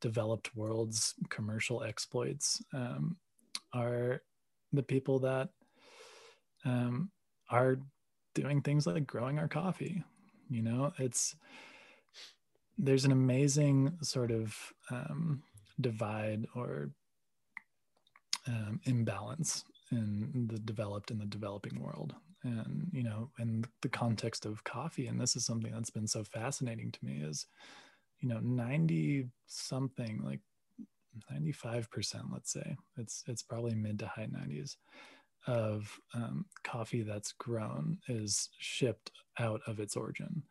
developed 0.00 0.54
world's 0.54 1.14
commercial 1.28 1.82
exploits 1.82 2.62
um, 2.72 3.16
are 3.72 4.22
the 4.72 4.82
people 4.82 5.18
that 5.20 5.48
um, 6.64 7.10
are 7.50 7.78
doing 8.34 8.62
things 8.62 8.86
like 8.86 9.06
growing 9.06 9.38
our 9.38 9.48
coffee. 9.48 10.04
You 10.48 10.62
know, 10.62 10.92
it's 10.98 11.34
there's 12.78 13.04
an 13.04 13.12
amazing 13.12 13.98
sort 14.00 14.30
of 14.30 14.56
um, 14.90 15.42
divide 15.80 16.46
or 16.54 16.90
um, 18.46 18.80
imbalance 18.84 19.64
in 19.92 20.48
the 20.50 20.58
developed 20.58 21.10
and 21.10 21.20
the 21.20 21.26
developing 21.26 21.80
world 21.80 22.14
and 22.42 22.88
you 22.92 23.02
know 23.02 23.30
in 23.38 23.64
the 23.82 23.88
context 23.88 24.46
of 24.46 24.64
coffee 24.64 25.06
and 25.06 25.20
this 25.20 25.36
is 25.36 25.44
something 25.44 25.72
that's 25.72 25.90
been 25.90 26.06
so 26.06 26.24
fascinating 26.24 26.90
to 26.90 27.04
me 27.04 27.22
is 27.22 27.46
you 28.20 28.28
know 28.28 28.40
90 28.40 29.28
something 29.46 30.20
like 30.24 30.40
95% 31.32 32.32
let's 32.32 32.52
say 32.52 32.76
it's 32.96 33.24
it's 33.26 33.42
probably 33.42 33.74
mid 33.74 33.98
to 33.98 34.06
high 34.06 34.26
90s 34.26 34.76
of 35.46 35.98
um, 36.14 36.44
coffee 36.64 37.02
that's 37.02 37.32
grown 37.32 37.98
is 38.08 38.50
shipped 38.58 39.10
out 39.38 39.60
of 39.66 39.80
its 39.80 39.96
origin. 39.96 40.42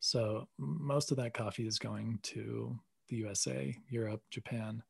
So 0.00 0.48
most 0.58 1.10
of 1.10 1.16
that 1.18 1.34
coffee 1.34 1.66
is 1.66 1.78
going 1.78 2.20
to 2.24 2.78
the 3.08 3.16
USA, 3.16 3.76
Europe, 3.88 4.22
Japan, 4.30 4.82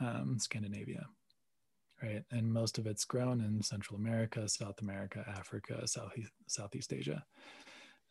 um, 0.00 0.38
Scandinavia, 0.38 1.06
right? 2.02 2.24
And 2.30 2.52
most 2.52 2.78
of 2.78 2.86
it's 2.86 3.04
grown 3.04 3.40
in 3.40 3.62
Central 3.62 3.98
America, 3.98 4.48
South 4.48 4.80
America, 4.80 5.24
Africa, 5.28 5.86
Southeast, 5.86 6.32
Southeast 6.46 6.92
Asia. 6.92 7.24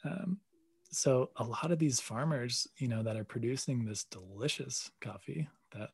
Um, 0.04 0.40
so 0.92 1.30
a 1.38 1.44
lot 1.44 1.72
of 1.72 1.80
these 1.80 2.00
farmers, 2.00 2.68
you 2.78 2.88
know, 2.88 3.04
that 3.04 3.18
are 3.18 3.24
producing 3.24 3.86
this 3.86 4.06
delicious 4.06 4.92
coffee 5.02 5.48
that, 5.74 5.90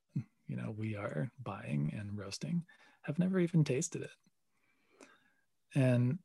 you 0.47 0.55
know, 0.55 0.73
we 0.77 0.95
are 0.95 1.29
buying 1.43 1.93
and 1.97 2.17
roasting 2.17 2.63
have 3.01 3.19
never 3.19 3.39
even 3.39 3.63
tasted 3.63 4.01
it. 4.01 4.09
And 5.75 6.19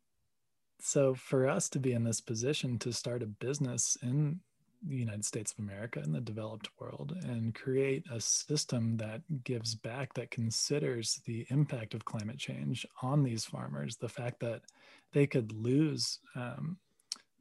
so 0.80 1.14
for 1.14 1.48
us 1.48 1.68
to 1.70 1.78
be 1.78 1.92
in 1.92 2.02
this 2.02 2.20
position 2.20 2.78
to 2.80 2.92
start 2.92 3.22
a 3.22 3.26
business 3.26 3.96
in 4.02 4.40
the 4.86 4.96
United 4.96 5.24
States 5.24 5.52
of 5.52 5.58
America 5.58 6.00
and 6.00 6.14
the 6.14 6.20
developed 6.20 6.68
world 6.78 7.14
and 7.22 7.54
create 7.54 8.04
a 8.10 8.20
system 8.20 8.96
that 8.96 9.22
gives 9.44 9.74
back 9.74 10.14
that 10.14 10.30
considers 10.30 11.20
the 11.26 11.46
impact 11.50 11.94
of 11.94 12.04
climate 12.04 12.38
change 12.38 12.86
on 13.02 13.22
these 13.22 13.44
farmers 13.44 13.96
the 13.96 14.08
fact 14.08 14.40
that 14.40 14.62
they 15.12 15.26
could 15.26 15.52
lose 15.52 16.18
um, 16.34 16.78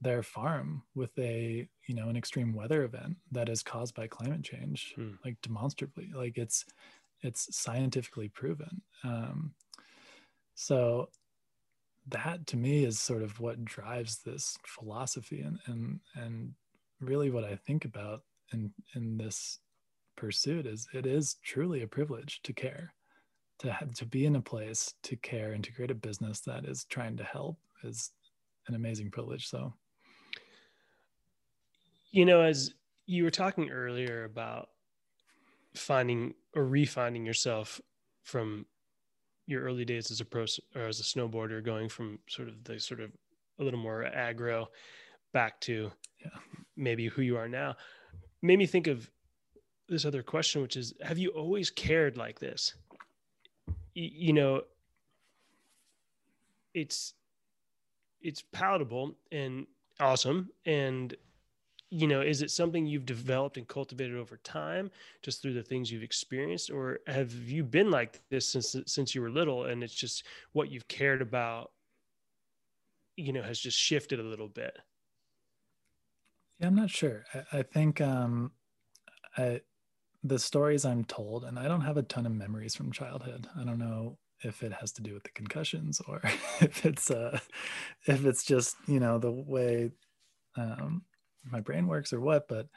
their 0.02 0.24
farm 0.24 0.84
with 0.96 1.18
a 1.20 1.68
you 1.88 1.96
know 1.96 2.10
an 2.10 2.18
extreme 2.18 2.54
weather 2.54 2.84
event 2.84 3.16
that 3.32 3.50
is 3.50 3.64
caused 3.64 3.96
by 3.96 4.08
climate 4.08 4.44
change 4.44 4.94
hmm. 4.96 5.12
like 5.24 5.38
demonstrably 5.42 6.12
like 6.16 6.38
it's 6.38 6.66
it's 7.22 7.56
scientifically 7.56 8.28
proven 8.30 8.82
um, 9.04 9.54
so 10.56 11.10
that 12.08 12.46
to 12.48 12.58
me 12.58 12.84
is 12.84 13.00
sort 13.00 13.22
of 13.22 13.40
what 13.40 13.64
drives 13.64 14.20
this 14.26 14.58
philosophy 14.66 15.42
and 15.42 15.60
and 15.68 16.00
and 16.16 16.54
really 17.02 17.30
what 17.30 17.44
I 17.44 17.56
think 17.56 17.86
about 17.86 18.22
in 18.54 18.72
in 18.96 19.18
this 19.18 19.60
pursuit 20.16 20.66
is 20.66 20.88
it 20.94 21.06
is 21.06 21.38
truly 21.44 21.82
a 21.82 21.88
privilege 21.88 22.42
to 22.44 22.54
care 22.54 22.94
to 23.60 23.72
have, 23.72 23.94
to 23.94 24.06
be 24.06 24.26
in 24.26 24.36
a 24.36 24.42
place 24.42 24.94
to 25.04 25.16
care 25.18 25.54
and 25.54 25.64
to 25.64 25.72
create 25.72 25.92
a 25.92 25.96
business 25.96 26.42
that 26.42 26.66
is 26.66 26.86
trying 26.86 27.16
to 27.18 27.24
help 27.24 27.58
is 27.84 28.12
an 28.68 28.76
amazing 28.76 29.10
privilege 29.10 29.48
so 29.48 29.74
you 32.12 32.26
know 32.26 32.42
as 32.42 32.74
you 33.08 33.24
were 33.24 33.32
talking 33.32 33.70
earlier 33.70 34.26
about 34.26 34.70
finding 35.76 36.34
or 36.56 36.64
refinding 36.64 37.26
yourself 37.26 37.82
from 38.24 38.66
your 39.48 39.64
early 39.64 39.86
days 39.86 40.12
as 40.12 40.22
a 40.22 40.26
pro 40.26 40.46
or 40.76 40.84
as 40.84 41.00
a 41.00 41.04
snowboarder, 41.04 41.64
going 41.64 41.90
from 41.90 42.20
sort 42.28 42.48
of 42.48 42.64
the 42.64 42.80
sort 42.80 43.00
of 43.00 43.12
a 43.60 43.64
little 43.64 43.80
more 43.80 44.10
aggro 44.16 44.66
back 45.34 45.60
to 45.62 45.92
yeah. 46.20 46.30
Maybe 46.82 47.08
who 47.08 47.22
you 47.22 47.38
are 47.38 47.48
now, 47.48 47.76
made 48.42 48.60
me 48.60 48.66
think 48.66 48.88
of 48.88 49.10
this 49.88 50.06
other 50.06 50.24
question, 50.24 50.62
which 50.62 50.76
is, 50.76 50.94
have 51.02 51.18
you 51.18 51.30
always 51.30 51.70
cared 51.70 52.18
like 52.18 52.40
this? 52.40 52.74
Y- 53.68 53.74
you 54.14 54.34
know, 54.34 54.64
it's 56.74 57.14
it's 58.22 58.44
palatable 58.52 59.16
and 59.32 59.66
awesome. 60.00 60.50
And 60.66 61.16
you 61.94 62.08
know 62.08 62.22
is 62.22 62.42
it 62.42 62.50
something 62.50 62.86
you've 62.86 63.06
developed 63.06 63.58
and 63.58 63.68
cultivated 63.68 64.16
over 64.16 64.38
time 64.38 64.90
just 65.22 65.42
through 65.42 65.54
the 65.54 65.64
things 65.64 65.92
you've 65.92 66.04
experienced? 66.04 66.72
Or 66.72 67.00
have 67.08 67.34
you 67.34 67.64
been 67.64 67.92
like 67.92 68.22
this 68.30 68.48
since 68.48 68.76
since 68.86 69.14
you 69.14 69.22
were 69.22 69.30
little 69.30 69.66
and 69.66 69.84
it's 69.84 69.94
just 69.94 70.24
what 70.54 70.72
you've 70.72 70.88
cared 70.88 71.22
about 71.22 71.72
you 73.18 73.34
know 73.34 73.42
has 73.42 73.60
just 73.60 73.78
shifted 73.78 74.20
a 74.20 74.24
little 74.24 74.48
bit 74.48 74.78
yeah 76.62 76.68
i'm 76.68 76.76
not 76.76 76.92
sure. 76.92 77.26
I, 77.34 77.60
I 77.60 77.64
think 77.64 78.02
um 78.02 78.54
i 79.38 79.62
the 80.24 80.40
stories 80.40 80.86
i'm 80.86 81.06
told 81.06 81.46
and 81.46 81.60
i 81.60 81.68
don't 81.68 81.82
have 81.82 81.98
a 81.98 82.04
ton 82.04 82.28
of 82.28 82.34
memories 82.34 82.76
from 82.76 82.92
childhood. 82.94 83.48
I 83.60 83.66
don't 83.66 83.80
know 83.80 84.20
if 84.44 84.64
it 84.64 84.74
has 84.74 84.94
to 84.94 85.04
do 85.04 85.16
with 85.16 85.24
the 85.24 85.32
concussions 85.32 86.02
or 86.08 86.22
if 86.62 86.86
it's 86.86 87.12
uh 87.12 87.40
if 88.08 88.26
it's 88.26 88.46
just 88.46 88.78
you 88.88 89.00
know 89.02 89.20
the 89.20 89.32
way 89.32 89.92
um 90.58 91.04
my 91.46 91.62
brain 91.62 91.88
works 91.88 92.14
or 92.14 92.22
what 92.22 92.48
but 92.50 92.68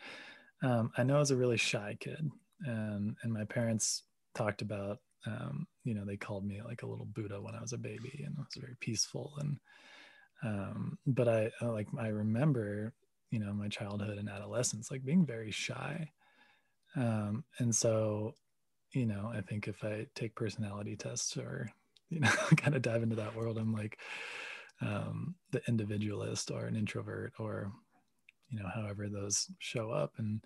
um 0.62 0.93
i 0.99 1.05
know 1.05 1.16
i 1.16 1.20
was 1.20 1.32
a 1.32 1.37
really 1.37 1.59
shy 1.59 1.97
kid 2.01 2.30
and 2.66 3.16
and 3.22 3.32
my 3.32 3.45
parents 3.45 4.05
talked 4.35 4.62
about 4.62 4.99
um 5.26 5.66
you 5.85 5.95
know 5.95 6.05
they 6.05 6.16
called 6.16 6.47
me 6.47 6.62
like 6.62 6.82
a 6.82 6.87
little 6.87 7.07
buddha 7.07 7.41
when 7.41 7.55
i 7.55 7.61
was 7.61 7.74
a 7.74 7.78
baby 7.78 8.24
and 8.26 8.37
i 8.39 8.43
was 8.43 8.55
very 8.57 8.76
peaceful 8.80 9.32
and 9.41 9.59
um 10.45 10.99
but 11.07 11.28
i 11.28 11.51
like 11.62 11.89
i 11.99 12.09
remember 12.09 12.95
you 13.35 13.41
know 13.41 13.53
my 13.53 13.68
childhood 13.68 14.18
and 14.18 14.28
adolescence 14.28 14.91
like 14.91 15.05
being 15.05 15.26
very 15.26 15.51
shy 15.51 16.09
um 16.97 17.45
and 17.59 17.74
so 17.74 18.35
you 18.95 19.07
know, 19.07 19.30
I 19.35 19.41
think 19.41 19.68
if 19.68 19.85
I 19.85 20.07
take 20.14 20.35
personality 20.35 20.97
tests 20.97 21.37
or, 21.37 21.70
you 22.11 22.20
know, 22.20 22.30
kind 22.57 22.76
of 22.76 22.82
dive 22.82 23.03
into 23.03 23.16
that 23.16 23.35
world, 23.35 23.59
I'm 23.59 23.72
like 23.72 23.99
um, 24.80 25.35
the 25.51 25.61
individualist 25.68 26.51
or 26.51 26.66
an 26.66 26.76
introvert 26.76 27.32
or, 27.39 27.72
you 28.49 28.59
know, 28.59 28.68
however 28.72 29.09
those 29.09 29.51
show 29.59 29.91
up. 29.91 30.12
And 30.18 30.45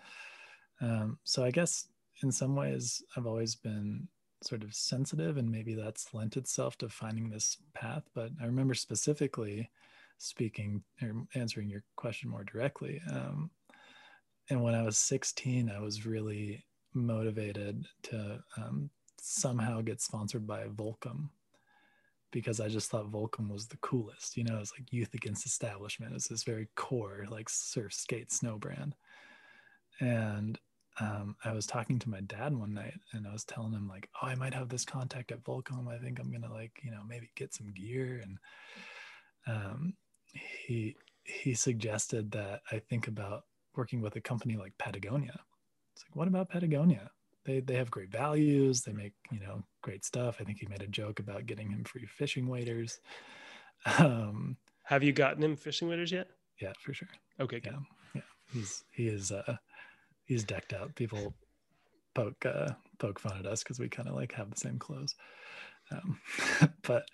um, 0.80 1.18
so 1.24 1.44
I 1.44 1.50
guess 1.50 1.88
in 2.22 2.32
some 2.32 2.56
ways 2.56 3.02
I've 3.16 3.26
always 3.26 3.54
been 3.54 4.08
sort 4.42 4.62
of 4.62 4.74
sensitive 4.74 5.36
and 5.36 5.50
maybe 5.50 5.74
that's 5.74 6.14
lent 6.14 6.36
itself 6.36 6.78
to 6.78 6.88
finding 6.88 7.28
this 7.28 7.58
path. 7.74 8.04
But 8.14 8.30
I 8.40 8.46
remember 8.46 8.74
specifically 8.74 9.68
speaking 10.18 10.82
or 11.02 11.26
answering 11.34 11.68
your 11.68 11.82
question 11.96 12.30
more 12.30 12.44
directly. 12.44 13.00
Um, 13.10 13.50
and 14.50 14.62
when 14.62 14.74
I 14.74 14.82
was 14.82 14.98
16, 14.98 15.70
I 15.70 15.80
was 15.80 16.06
really 16.06 16.64
motivated 16.94 17.86
to 18.04 18.42
um, 18.56 18.90
somehow 19.20 19.80
get 19.80 20.00
sponsored 20.00 20.46
by 20.46 20.64
Volcom 20.64 21.28
because 22.30 22.60
I 22.60 22.68
just 22.68 22.90
thought 22.90 23.10
Volcom 23.10 23.50
was 23.50 23.66
the 23.66 23.78
coolest. 23.78 24.36
You 24.36 24.44
know, 24.44 24.58
it's 24.58 24.72
like 24.72 24.92
Youth 24.92 25.14
Against 25.14 25.46
Establishment. 25.46 26.14
It's 26.14 26.28
this 26.28 26.44
very 26.44 26.68
core, 26.76 27.26
like 27.30 27.48
surf, 27.48 27.92
skate, 27.92 28.32
snow 28.32 28.58
brand. 28.58 28.94
And 30.00 30.58
um, 31.00 31.36
I 31.44 31.52
was 31.52 31.66
talking 31.66 31.98
to 32.00 32.10
my 32.10 32.20
dad 32.22 32.54
one 32.54 32.74
night 32.74 32.98
and 33.12 33.26
I 33.26 33.32
was 33.32 33.44
telling 33.44 33.72
him, 33.72 33.88
like, 33.88 34.08
oh, 34.22 34.26
I 34.26 34.34
might 34.34 34.54
have 34.54 34.68
this 34.68 34.84
contact 34.84 35.32
at 35.32 35.42
Volcom. 35.44 35.88
I 35.88 35.98
think 35.98 36.18
I'm 36.18 36.30
going 36.30 36.42
to, 36.42 36.52
like, 36.52 36.72
you 36.82 36.90
know, 36.90 37.00
maybe 37.08 37.30
get 37.34 37.54
some 37.54 37.72
gear. 37.72 38.22
And 38.22 38.38
um, 39.46 39.94
he, 40.66 40.96
he 41.24 41.54
suggested 41.54 42.30
that 42.32 42.62
I 42.72 42.78
think 42.78 43.08
about 43.08 43.44
working 43.76 44.00
with 44.00 44.16
a 44.16 44.20
company 44.20 44.56
like 44.56 44.72
Patagonia 44.78 45.40
it's 45.98 46.04
like, 46.08 46.14
what 46.14 46.28
about 46.28 46.48
Patagonia? 46.48 47.10
They 47.44 47.58
they 47.58 47.74
have 47.74 47.90
great 47.90 48.12
values. 48.12 48.82
They 48.82 48.92
make 48.92 49.14
you 49.32 49.40
know 49.40 49.64
great 49.82 50.04
stuff. 50.04 50.36
I 50.38 50.44
think 50.44 50.58
he 50.58 50.66
made 50.66 50.82
a 50.82 50.86
joke 50.86 51.18
about 51.18 51.46
getting 51.46 51.70
him 51.70 51.82
free 51.82 52.06
fishing 52.06 52.46
waders. 52.46 53.00
Um, 53.98 54.56
have 54.84 55.02
you 55.02 55.12
gotten 55.12 55.42
him 55.42 55.56
fishing 55.56 55.88
waders 55.88 56.12
yet? 56.12 56.28
Yeah, 56.60 56.72
for 56.80 56.94
sure. 56.94 57.08
Okay, 57.40 57.58
good. 57.58 57.72
yeah, 57.72 57.80
yeah. 58.14 58.20
He's 58.52 58.84
he 58.92 59.08
is 59.08 59.32
uh 59.32 59.56
he's 60.24 60.44
decked 60.44 60.72
out. 60.72 60.94
People 60.94 61.34
poke 62.14 62.46
uh, 62.46 62.70
poke 62.98 63.18
fun 63.18 63.38
at 63.38 63.46
us 63.46 63.64
because 63.64 63.80
we 63.80 63.88
kind 63.88 64.08
of 64.08 64.14
like 64.14 64.32
have 64.32 64.50
the 64.50 64.56
same 64.56 64.78
clothes. 64.78 65.16
Um, 65.90 66.20
but 66.82 67.08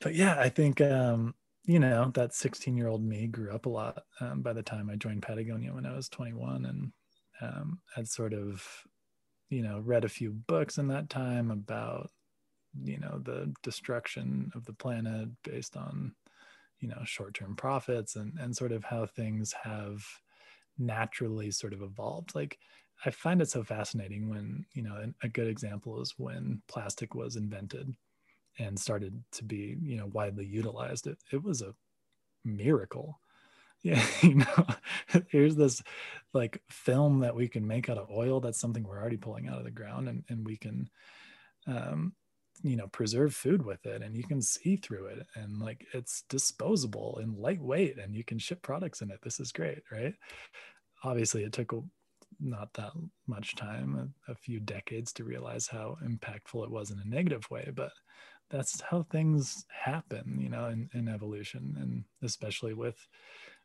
but 0.00 0.14
yeah, 0.14 0.38
I 0.38 0.48
think 0.48 0.80
um, 0.80 1.34
you 1.64 1.78
know 1.78 2.10
that 2.14 2.34
16 2.34 2.76
year 2.76 2.88
old 2.88 3.02
me 3.02 3.26
grew 3.26 3.52
up 3.52 3.66
a 3.66 3.70
lot 3.70 4.04
um, 4.20 4.42
by 4.42 4.52
the 4.52 4.62
time 4.62 4.90
I 4.90 4.96
joined 4.96 5.22
Patagonia 5.22 5.72
when 5.72 5.86
I 5.86 5.94
was 5.94 6.08
21, 6.08 6.64
and 6.66 6.92
um, 7.40 7.80
I'd 7.96 8.08
sort 8.08 8.34
of, 8.34 8.64
you 9.48 9.62
know, 9.62 9.80
read 9.80 10.04
a 10.04 10.08
few 10.08 10.32
books 10.32 10.78
in 10.78 10.88
that 10.88 11.08
time 11.08 11.50
about, 11.50 12.10
you 12.82 12.98
know, 12.98 13.20
the 13.22 13.52
destruction 13.62 14.50
of 14.54 14.64
the 14.64 14.72
planet 14.72 15.28
based 15.44 15.76
on, 15.76 16.14
you 16.80 16.88
know, 16.88 17.00
short-term 17.04 17.54
profits 17.56 18.16
and 18.16 18.38
and 18.40 18.56
sort 18.56 18.72
of 18.72 18.84
how 18.84 19.06
things 19.06 19.54
have 19.62 20.02
naturally 20.78 21.50
sort 21.50 21.72
of 21.72 21.82
evolved. 21.82 22.34
Like 22.34 22.58
I 23.04 23.10
find 23.10 23.40
it 23.40 23.50
so 23.50 23.62
fascinating 23.62 24.28
when, 24.28 24.64
you 24.74 24.82
know, 24.82 25.12
a 25.22 25.28
good 25.28 25.48
example 25.48 26.00
is 26.00 26.14
when 26.16 26.62
plastic 26.68 27.14
was 27.14 27.36
invented 27.36 27.94
and 28.58 28.78
started 28.78 29.22
to 29.32 29.44
be, 29.44 29.76
you 29.82 29.96
know, 29.96 30.06
widely 30.06 30.46
utilized. 30.46 31.06
It, 31.06 31.18
it 31.32 31.42
was 31.42 31.62
a 31.62 31.74
miracle 32.44 33.18
yeah 33.82 34.04
you 34.20 34.36
know 34.36 34.66
here's 35.28 35.56
this 35.56 35.82
like 36.32 36.62
film 36.70 37.18
that 37.18 37.34
we 37.34 37.48
can 37.48 37.66
make 37.66 37.88
out 37.88 37.98
of 37.98 38.10
oil 38.10 38.38
that's 38.38 38.60
something 38.60 38.84
we're 38.84 39.00
already 39.00 39.16
pulling 39.16 39.48
out 39.48 39.58
of 39.58 39.64
the 39.64 39.70
ground 39.72 40.08
and, 40.08 40.22
and 40.28 40.46
we 40.46 40.56
can 40.56 40.88
um 41.66 42.12
you 42.62 42.76
know 42.76 42.86
preserve 42.88 43.34
food 43.34 43.64
with 43.64 43.84
it 43.86 44.02
and 44.02 44.16
you 44.16 44.22
can 44.22 44.40
see 44.40 44.76
through 44.76 45.06
it 45.06 45.26
and 45.34 45.58
like 45.58 45.84
it's 45.94 46.22
disposable 46.28 47.18
and 47.20 47.36
lightweight 47.36 47.98
and 47.98 48.14
you 48.14 48.22
can 48.22 48.38
ship 48.38 48.62
products 48.62 49.00
in 49.00 49.10
it 49.10 49.18
this 49.22 49.40
is 49.40 49.50
great 49.50 49.82
right 49.90 50.14
obviously 51.02 51.42
it 51.42 51.52
took 51.52 51.72
a, 51.72 51.80
not 52.40 52.72
that 52.74 52.92
much 53.26 53.56
time 53.56 54.12
a, 54.28 54.32
a 54.32 54.34
few 54.36 54.60
decades 54.60 55.12
to 55.12 55.24
realize 55.24 55.66
how 55.66 55.96
impactful 56.06 56.62
it 56.62 56.70
was 56.70 56.92
in 56.92 57.00
a 57.00 57.08
negative 57.08 57.50
way 57.50 57.68
but 57.74 57.90
that's 58.52 58.80
how 58.82 59.02
things 59.02 59.66
happen 59.68 60.38
you 60.38 60.48
know 60.48 60.66
in, 60.66 60.88
in 60.94 61.08
evolution 61.08 61.76
and 61.80 62.04
especially 62.22 62.74
with 62.74 62.96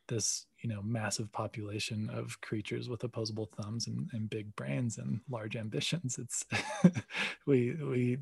this 0.08 0.46
you 0.62 0.68
know 0.70 0.80
massive 0.82 1.30
population 1.32 2.10
of 2.10 2.40
creatures 2.40 2.88
with 2.88 3.04
opposable 3.04 3.50
thumbs 3.60 3.86
and, 3.86 4.08
and 4.14 4.30
big 4.30 4.56
brains 4.56 4.96
and 4.96 5.20
large 5.28 5.54
ambitions. 5.54 6.18
It's 6.18 6.46
we 7.46 7.74
we 7.74 8.18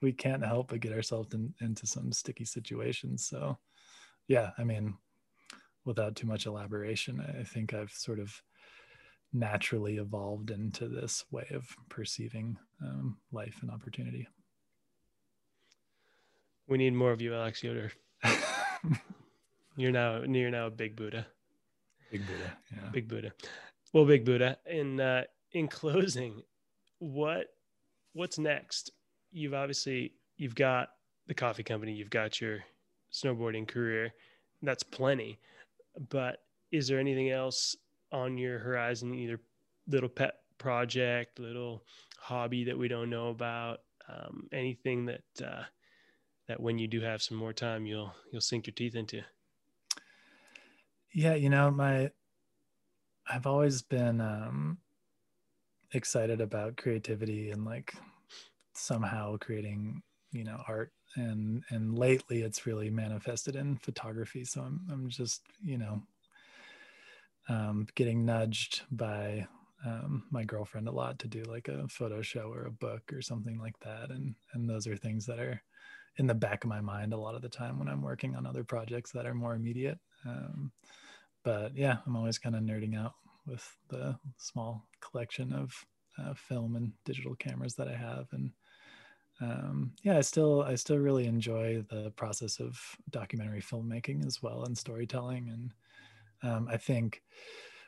we 0.00 0.12
can't 0.12 0.44
help 0.44 0.68
but 0.68 0.78
get 0.78 0.92
ourselves 0.92 1.34
in, 1.34 1.52
into 1.60 1.88
some 1.88 2.12
sticky 2.12 2.44
situations. 2.44 3.26
So 3.26 3.58
yeah 4.28 4.50
i 4.58 4.64
mean 4.64 4.94
without 5.84 6.14
too 6.14 6.26
much 6.26 6.46
elaboration 6.46 7.22
i 7.38 7.42
think 7.42 7.74
i've 7.74 7.92
sort 7.92 8.18
of 8.18 8.42
naturally 9.32 9.96
evolved 9.96 10.50
into 10.50 10.88
this 10.88 11.24
way 11.30 11.46
of 11.50 11.66
perceiving 11.88 12.56
um, 12.82 13.16
life 13.32 13.58
and 13.62 13.70
opportunity 13.70 14.28
we 16.68 16.78
need 16.78 16.94
more 16.94 17.12
of 17.12 17.20
you 17.20 17.34
alex 17.34 17.62
yoder 17.62 17.92
You're 19.76 19.92
now 19.92 20.22
you're 20.22 20.50
now 20.50 20.66
a 20.66 20.70
big 20.70 20.96
Buddha. 20.96 21.26
Big 22.10 22.26
Buddha. 22.26 22.56
Yeah. 22.70 22.90
Big 22.90 23.08
Buddha. 23.08 23.32
Well, 23.92 24.04
big 24.04 24.24
Buddha. 24.24 24.58
In 24.66 25.00
uh, 25.00 25.24
in 25.52 25.68
closing, 25.68 26.42
what 26.98 27.46
what's 28.12 28.38
next? 28.38 28.90
You've 29.32 29.54
obviously 29.54 30.12
you've 30.36 30.54
got 30.54 30.90
the 31.26 31.34
coffee 31.34 31.62
company, 31.62 31.92
you've 31.92 32.10
got 32.10 32.40
your 32.40 32.58
snowboarding 33.12 33.66
career. 33.66 34.12
That's 34.60 34.82
plenty. 34.82 35.38
But 36.10 36.42
is 36.70 36.88
there 36.88 36.98
anything 36.98 37.30
else 37.30 37.74
on 38.12 38.36
your 38.36 38.58
horizon, 38.58 39.14
either 39.14 39.40
little 39.88 40.08
pet 40.08 40.34
project, 40.58 41.38
little 41.38 41.82
hobby 42.18 42.64
that 42.64 42.78
we 42.78 42.88
don't 42.88 43.10
know 43.10 43.28
about, 43.28 43.80
um, 44.08 44.48
anything 44.52 45.06
that 45.06 45.22
uh, 45.42 45.62
that 46.48 46.60
when 46.60 46.78
you 46.78 46.88
do 46.88 47.00
have 47.00 47.22
some 47.22 47.36
more 47.36 47.52
time, 47.52 47.86
you'll 47.86 48.14
you'll 48.30 48.40
sink 48.40 48.66
your 48.66 48.74
teeth 48.74 48.94
into? 48.94 49.22
yeah 51.14 51.34
you 51.34 51.50
know 51.50 51.70
my 51.70 52.10
i've 53.28 53.46
always 53.46 53.82
been 53.82 54.18
um 54.18 54.78
excited 55.92 56.40
about 56.40 56.76
creativity 56.76 57.50
and 57.50 57.66
like 57.66 57.92
somehow 58.74 59.36
creating 59.38 60.02
you 60.32 60.44
know 60.44 60.62
art. 60.66 60.92
And 61.14 61.62
and 61.68 61.98
lately 61.98 62.40
it's 62.40 62.66
really 62.66 62.88
manifested 62.88 63.54
in 63.54 63.76
photography. 63.76 64.46
So 64.46 64.62
i'm, 64.62 64.80
I'm 64.90 65.08
just 65.10 65.42
you 65.62 65.76
know 65.76 66.02
um, 67.48 67.86
getting 67.96 68.24
nudged 68.24 68.82
by 68.90 69.46
um, 69.84 70.24
my 70.30 70.44
girlfriend 70.44 70.88
a 70.88 70.92
lot 70.92 71.18
to 71.18 71.28
do 71.28 71.42
like 71.42 71.68
a 71.68 71.86
photo 71.88 72.22
show 72.22 72.50
or 72.52 72.64
a 72.64 72.70
book 72.70 73.12
or 73.12 73.20
something 73.20 73.58
like 73.58 73.78
that. 73.80 74.10
And 74.10 74.34
and 74.54 74.68
those 74.68 74.86
are 74.86 74.96
things 74.96 75.26
that 75.26 75.38
are 75.38 75.62
in 76.18 76.26
the 76.26 76.34
back 76.34 76.64
of 76.64 76.70
my 76.70 76.80
mind 76.80 77.12
a 77.12 77.16
lot 77.16 77.34
of 77.34 77.42
the 77.42 77.48
time 77.48 77.78
when 77.78 77.88
i'm 77.88 78.02
working 78.02 78.36
on 78.36 78.46
other 78.46 78.64
projects 78.64 79.12
that 79.12 79.26
are 79.26 79.34
more 79.34 79.54
immediate. 79.54 79.98
Um, 80.26 80.72
but 81.44 81.76
yeah, 81.76 81.96
I'm 82.06 82.16
always 82.16 82.38
kind 82.38 82.54
of 82.54 82.62
nerding 82.62 82.96
out 82.96 83.14
with 83.46 83.68
the 83.88 84.16
small 84.36 84.86
collection 85.00 85.52
of 85.52 85.72
uh, 86.18 86.34
film 86.34 86.76
and 86.76 86.92
digital 87.04 87.34
cameras 87.34 87.74
that 87.74 87.88
I 87.88 87.96
have, 87.96 88.26
and 88.32 88.52
um, 89.40 89.92
yeah, 90.02 90.18
I 90.18 90.20
still 90.20 90.62
I 90.62 90.74
still 90.76 90.98
really 90.98 91.26
enjoy 91.26 91.84
the 91.90 92.12
process 92.16 92.60
of 92.60 92.78
documentary 93.10 93.60
filmmaking 93.60 94.24
as 94.26 94.42
well 94.42 94.64
and 94.64 94.76
storytelling, 94.76 95.48
and 95.48 95.72
um, 96.48 96.68
I 96.70 96.76
think 96.76 97.22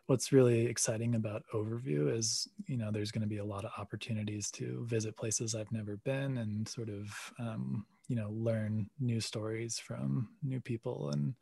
what's 0.06 0.32
really 0.32 0.66
exciting 0.66 1.14
about 1.14 1.44
overview 1.54 2.14
is 2.14 2.48
you 2.66 2.76
know 2.76 2.90
there's 2.90 3.12
going 3.12 3.22
to 3.22 3.28
be 3.28 3.38
a 3.38 3.44
lot 3.44 3.64
of 3.64 3.70
opportunities 3.78 4.50
to 4.50 4.84
visit 4.84 5.16
places 5.16 5.54
i've 5.54 5.72
never 5.72 5.96
been 6.04 6.36
and 6.36 6.68
sort 6.68 6.90
of 6.90 7.32
um, 7.38 7.86
you 8.08 8.16
know 8.16 8.30
learn 8.30 8.88
new 9.00 9.20
stories 9.20 9.78
from 9.78 10.28
new 10.42 10.60
people 10.60 11.10
and 11.10 11.34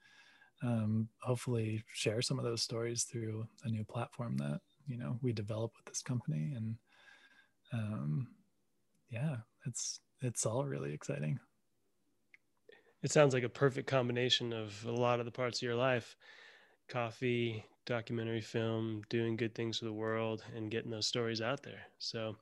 um, 0.63 1.09
hopefully 1.23 1.83
share 1.93 2.23
some 2.23 2.39
of 2.39 2.45
those 2.45 2.63
stories 2.63 3.05
through 3.05 3.47
a 3.65 3.69
new 3.69 3.85
platform 3.85 4.37
that 4.39 4.61
you 4.87 4.97
know 4.97 5.19
we 5.23 5.33
develop 5.33 5.73
with 5.77 5.87
this 5.87 6.03
company. 6.03 6.53
And 6.57 6.77
um, 7.73 8.29
yeah 9.11 9.37
it's 9.67 10.01
it's 10.21 10.47
all 10.47 10.65
really 10.65 10.95
exciting. 10.95 11.39
It 13.03 13.11
sounds 13.11 13.35
like 13.35 13.43
a 13.43 13.49
perfect 13.49 13.89
combination 13.89 14.53
of 14.53 14.85
a 14.87 14.93
lot 14.93 15.19
of 15.19 15.27
the 15.27 15.33
parts 15.33 15.59
of 15.59 15.63
your 15.63 15.75
life 15.75 16.17
coffee 16.89 17.65
documentary 17.87 18.41
film 18.41 19.03
doing 19.09 19.37
good 19.37 19.55
things 19.55 19.79
for 19.79 19.87
the 19.87 19.93
world 19.93 20.45
and 20.55 20.71
getting 20.71 20.91
those 20.91 21.07
stories 21.07 21.41
out 21.41 21.63
there. 21.63 21.81
So 21.99 22.37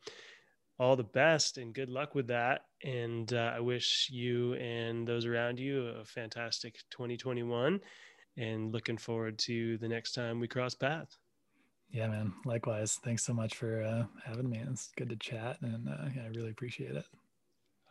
all 0.80 0.96
the 0.96 1.04
best 1.04 1.58
and 1.58 1.74
good 1.74 1.90
luck 1.90 2.14
with 2.14 2.26
that. 2.28 2.62
And 2.82 3.32
uh, 3.34 3.52
i 3.54 3.60
wish 3.60 4.08
you 4.10 4.54
and 4.54 5.06
those 5.06 5.26
around 5.26 5.60
you 5.60 5.88
a 5.88 6.04
fantastic 6.04 6.76
2021 6.90 7.78
and 8.38 8.72
looking 8.72 8.96
forward 8.96 9.38
to 9.40 9.76
the 9.78 9.88
next 9.88 10.12
time 10.12 10.40
we 10.40 10.48
cross 10.48 10.74
paths. 10.74 11.18
Yeah 11.90 12.08
man. 12.08 12.32
Likewise. 12.46 12.98
Thanks 13.04 13.24
so 13.24 13.34
much 13.34 13.54
for 13.56 13.82
uh, 13.82 14.04
having 14.24 14.48
me. 14.48 14.62
It's 14.70 14.90
good 14.96 15.10
to 15.10 15.16
chat 15.16 15.58
and 15.60 15.86
uh, 15.86 16.08
yeah, 16.16 16.22
i 16.24 16.28
really 16.28 16.50
appreciate 16.50 16.96
it. 16.96 17.04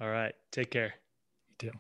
All 0.02 0.10
right. 0.10 0.34
Take 0.52 0.72
care. 0.72 0.96
You 1.62 1.70
too 1.70 1.78